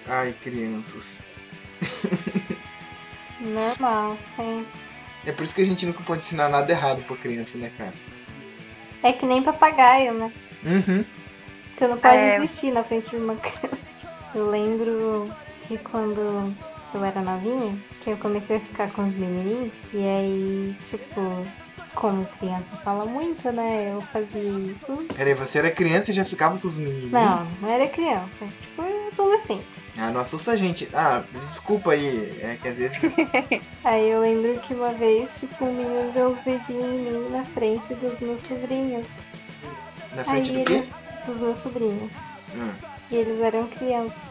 [0.08, 1.20] Ai, crianças.
[3.42, 4.64] Normal, sim.
[5.26, 7.96] É por isso que a gente nunca pode ensinar nada errado pra criança, né, cara?
[9.02, 10.32] É que nem papagaio, né?
[10.64, 11.04] Uhum.
[11.74, 12.36] Você não pode É.
[12.36, 13.78] desistir na frente de uma criança.
[14.36, 15.32] Eu lembro
[15.68, 16.54] de quando
[16.94, 19.74] eu era novinha, que eu comecei a ficar com os menininhos.
[19.92, 21.44] E aí, tipo,
[21.98, 23.92] como criança fala muito, né?
[23.92, 24.96] Eu fazia isso.
[25.16, 27.10] Peraí, você era criança e já ficava com os menininhos?
[27.10, 28.48] Não, não era criança.
[28.60, 29.66] Tipo, adolescente.
[29.98, 30.88] Ah, não assusta a gente.
[30.94, 32.38] Ah, desculpa aí.
[32.42, 33.18] É que às vezes.
[33.84, 37.44] Aí eu lembro que uma vez, tipo, um menino deu uns beijinhos em mim na
[37.44, 39.06] frente dos meus sobrinhos.
[40.16, 40.74] Na frente Aí do quê?
[40.74, 40.96] eles.
[41.26, 42.14] Dos meus sobrinhos.
[42.56, 42.76] Hum.
[43.10, 44.22] E eles eram crianças.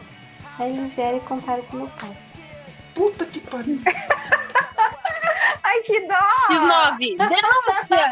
[0.57, 2.17] Aí eles vieram e contaram pro meu pai.
[2.93, 3.79] Puta que pariu.
[5.77, 6.15] Ai, que dó!
[6.49, 7.17] 19.
[7.17, 8.11] Denúncia!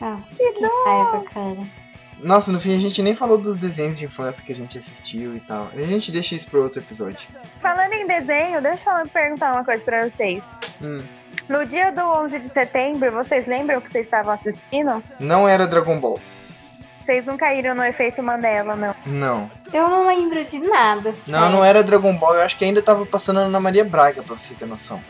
[0.00, 1.88] Nossa, que raiva, cara.
[2.18, 5.36] Nossa, no fim a gente nem falou dos desenhos de infância que a gente assistiu
[5.36, 5.70] e tal.
[5.72, 7.28] A gente deixa isso pra outro episódio.
[7.60, 10.50] Falando em desenho, deixa eu perguntar uma coisa pra vocês.
[10.82, 11.04] Hum.
[11.48, 15.00] No dia do 11 de setembro, vocês lembram o que vocês estavam assistindo?
[15.20, 16.18] Não era Dragon Ball.
[17.00, 18.94] Vocês não caíram no efeito Mandela, não?
[19.06, 19.50] Não.
[19.72, 21.14] Eu não lembro de nada.
[21.28, 22.34] Não, não era Dragon Ball.
[22.34, 25.02] Eu acho que ainda tava passando Ana Maria Braga, pra você ter noção.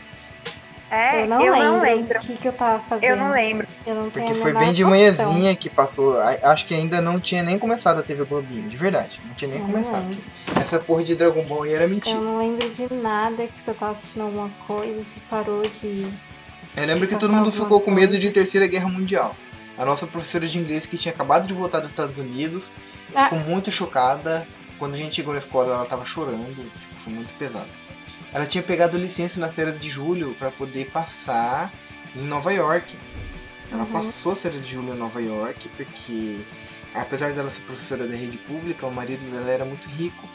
[0.91, 2.17] É, Eu não lembro lembro.
[2.17, 3.09] o que, que eu tava fazendo.
[3.11, 3.67] Eu não lembro.
[3.85, 6.19] Eu não tenho Porque foi bem de manhãzinha que passou.
[6.43, 9.21] Acho que ainda não tinha nem começado a TV Globinho, de verdade.
[9.25, 10.09] Não tinha nem Eu começado.
[10.59, 12.19] Essa porra de Dragon Ball aí era Eu mentira.
[12.19, 16.07] não lembro de nada que você tava assistindo alguma coisa, se parou de.
[16.75, 19.35] Eu lembro que todo mundo ficou com medo de Terceira Guerra Mundial.
[19.77, 22.71] A nossa professora de inglês, que tinha acabado de voltar dos Estados Unidos,
[23.15, 23.23] Ah.
[23.25, 24.45] ficou muito chocada.
[24.77, 26.55] Quando a gente chegou na escola, ela tava chorando.
[26.79, 27.67] Tipo, foi muito pesado.
[28.33, 31.71] Ela tinha pegado licença nas férias de julho para poder passar
[32.15, 32.95] em Nova York.
[33.71, 33.91] Ela Uhum.
[33.91, 36.37] passou as férias de julho em Nova York porque,
[36.93, 40.27] apesar dela ser professora da rede pública, o marido dela era muito rico.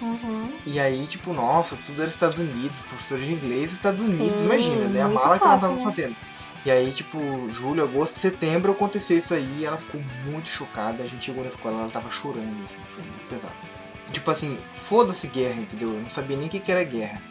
[0.00, 0.52] Uhum.
[0.64, 4.88] E aí, tipo, nossa, tudo era Estados Unidos, professora de inglês, Estados Unidos, Sim, imagina,
[4.88, 5.02] né?
[5.02, 5.80] A mala que ela top, tava né?
[5.80, 6.16] fazendo.
[6.64, 7.18] E aí, tipo,
[7.50, 11.02] julho, agosto, setembro aconteceu isso aí, ela ficou muito chocada.
[11.02, 13.54] A gente chegou na escola, ela tava chorando, assim, foi muito pesado.
[14.12, 15.92] Tipo assim, foda-se guerra, entendeu?
[15.94, 17.22] Eu não sabia nem o que que era guerra.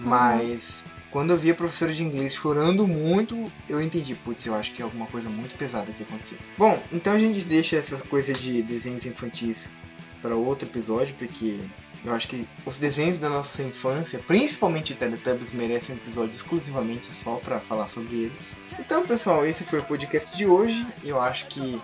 [0.00, 4.72] Mas quando eu vi a professora de inglês chorando muito, eu entendi, putz, eu acho
[4.72, 6.38] que é alguma coisa muito pesada que aconteceu.
[6.58, 9.72] Bom, então a gente deixa essas coisas de desenhos infantis
[10.20, 11.60] para outro episódio, porque
[12.04, 17.36] eu acho que os desenhos da nossa infância, principalmente Teletubbies, merecem um episódio exclusivamente só
[17.36, 18.58] para falar sobre eles.
[18.78, 20.86] Então, pessoal, esse foi o podcast de hoje.
[21.02, 21.80] Eu acho que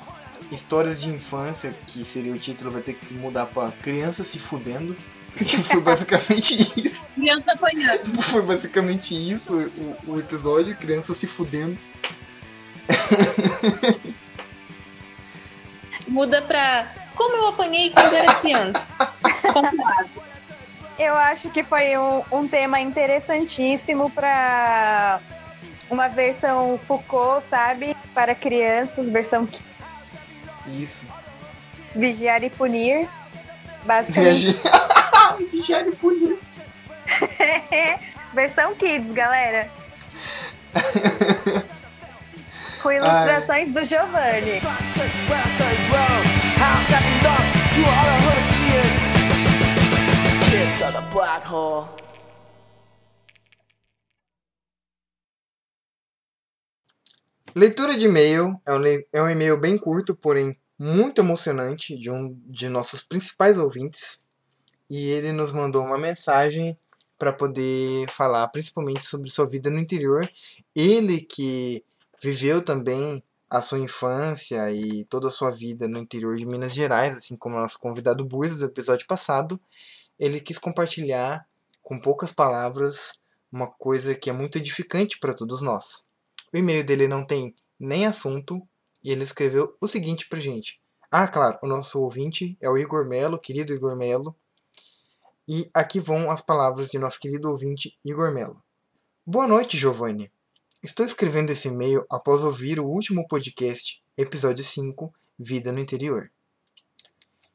[0.50, 4.96] histórias de infância, que seria o título, vai ter que mudar para criança se fudendo.
[5.36, 7.06] Porque foi basicamente isso.
[7.14, 8.22] Criança apanhando.
[8.22, 9.56] Foi basicamente isso
[10.06, 11.78] o, o episódio, criança se fudendo.
[16.06, 18.86] Muda pra como eu apanhei quando era criança.
[20.98, 25.20] Eu acho que foi um, um tema interessantíssimo para
[25.90, 27.96] uma versão Foucault, sabe?
[28.14, 29.46] Para crianças, versão
[30.66, 31.06] Isso.
[31.94, 33.08] vigiar e punir.
[33.84, 34.56] Basicamente.
[35.50, 36.38] Vigiar e punir.
[38.32, 39.68] versão Kids, galera.
[42.82, 44.60] Com ilustrações do Giovanni.
[50.50, 52.01] Kids are the black hole.
[57.54, 62.34] Leitura de e-mail é um, é um e-mail bem curto, porém muito emocionante, de um
[62.46, 64.20] de nossos principais ouvintes.
[64.88, 66.76] E ele nos mandou uma mensagem
[67.18, 70.28] para poder falar principalmente sobre sua vida no interior.
[70.74, 71.84] Ele que
[72.22, 77.18] viveu também a sua infância e toda a sua vida no interior de Minas Gerais,
[77.18, 79.60] assim como nosso convidado Buiz do episódio passado,
[80.18, 81.46] ele quis compartilhar
[81.82, 83.20] com poucas palavras
[83.52, 86.06] uma coisa que é muito edificante para todos nós.
[86.52, 88.60] O e-mail dele não tem nem assunto
[89.02, 90.80] e ele escreveu o seguinte pra gente.
[91.10, 94.36] Ah, claro, o nosso ouvinte é o Igor Melo, querido Igor Melo.
[95.48, 98.62] E aqui vão as palavras de nosso querido ouvinte Igor Melo.
[99.26, 100.30] Boa noite, Giovanni.
[100.82, 106.30] Estou escrevendo esse e-mail após ouvir o último podcast, episódio 5, Vida no Interior.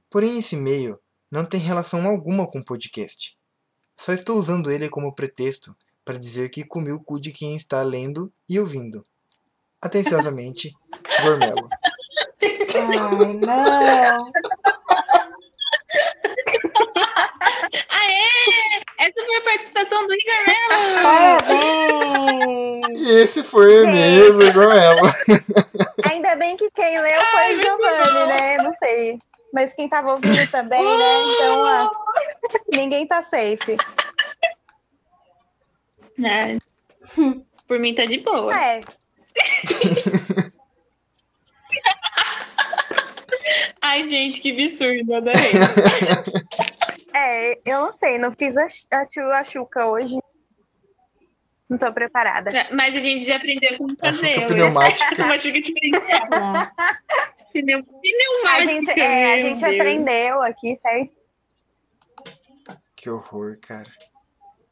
[0.10, 1.00] Porém, esse e-mail
[1.30, 3.38] não tem relação alguma com o podcast.
[3.96, 5.76] Só estou usando ele como pretexto
[6.08, 9.04] para dizer que comi o cu de quem está lendo e ouvindo.
[9.82, 10.72] Atenciosamente,
[11.22, 11.68] Gormelo.
[12.42, 14.18] Ai, não.
[17.90, 18.24] Aê!
[19.00, 21.02] Essa foi a participação do Igor Melo!
[21.04, 23.02] Parabéns!
[23.02, 24.54] E esse foi o e-mail do.
[26.10, 28.58] Ainda bem que quem leu foi o Giovanni, né?
[28.60, 29.18] Não sei.
[29.54, 31.22] Mas quem tava ouvindo também, né?
[31.36, 31.92] Então, ó,
[32.72, 33.76] ninguém tá safe.
[36.24, 36.58] Ah,
[37.68, 38.52] por mim tá de boa.
[38.54, 38.82] É,
[43.82, 45.52] Ai, gente, que absurdo, adorei.
[47.14, 50.18] é, eu não sei, não fiz a, a, chu- a chuca hoje.
[51.70, 52.50] Não tô preparada.
[52.72, 54.34] Mas a gente já aprendeu como A fazer.
[54.34, 55.24] chuca eu- pneumática.
[55.24, 56.28] Uma chuca diferencial.
[57.54, 58.72] Pneu, A pneumática.
[58.72, 61.12] gente, é, a gente aprendeu aqui, certo?
[62.96, 63.90] Que horror, cara.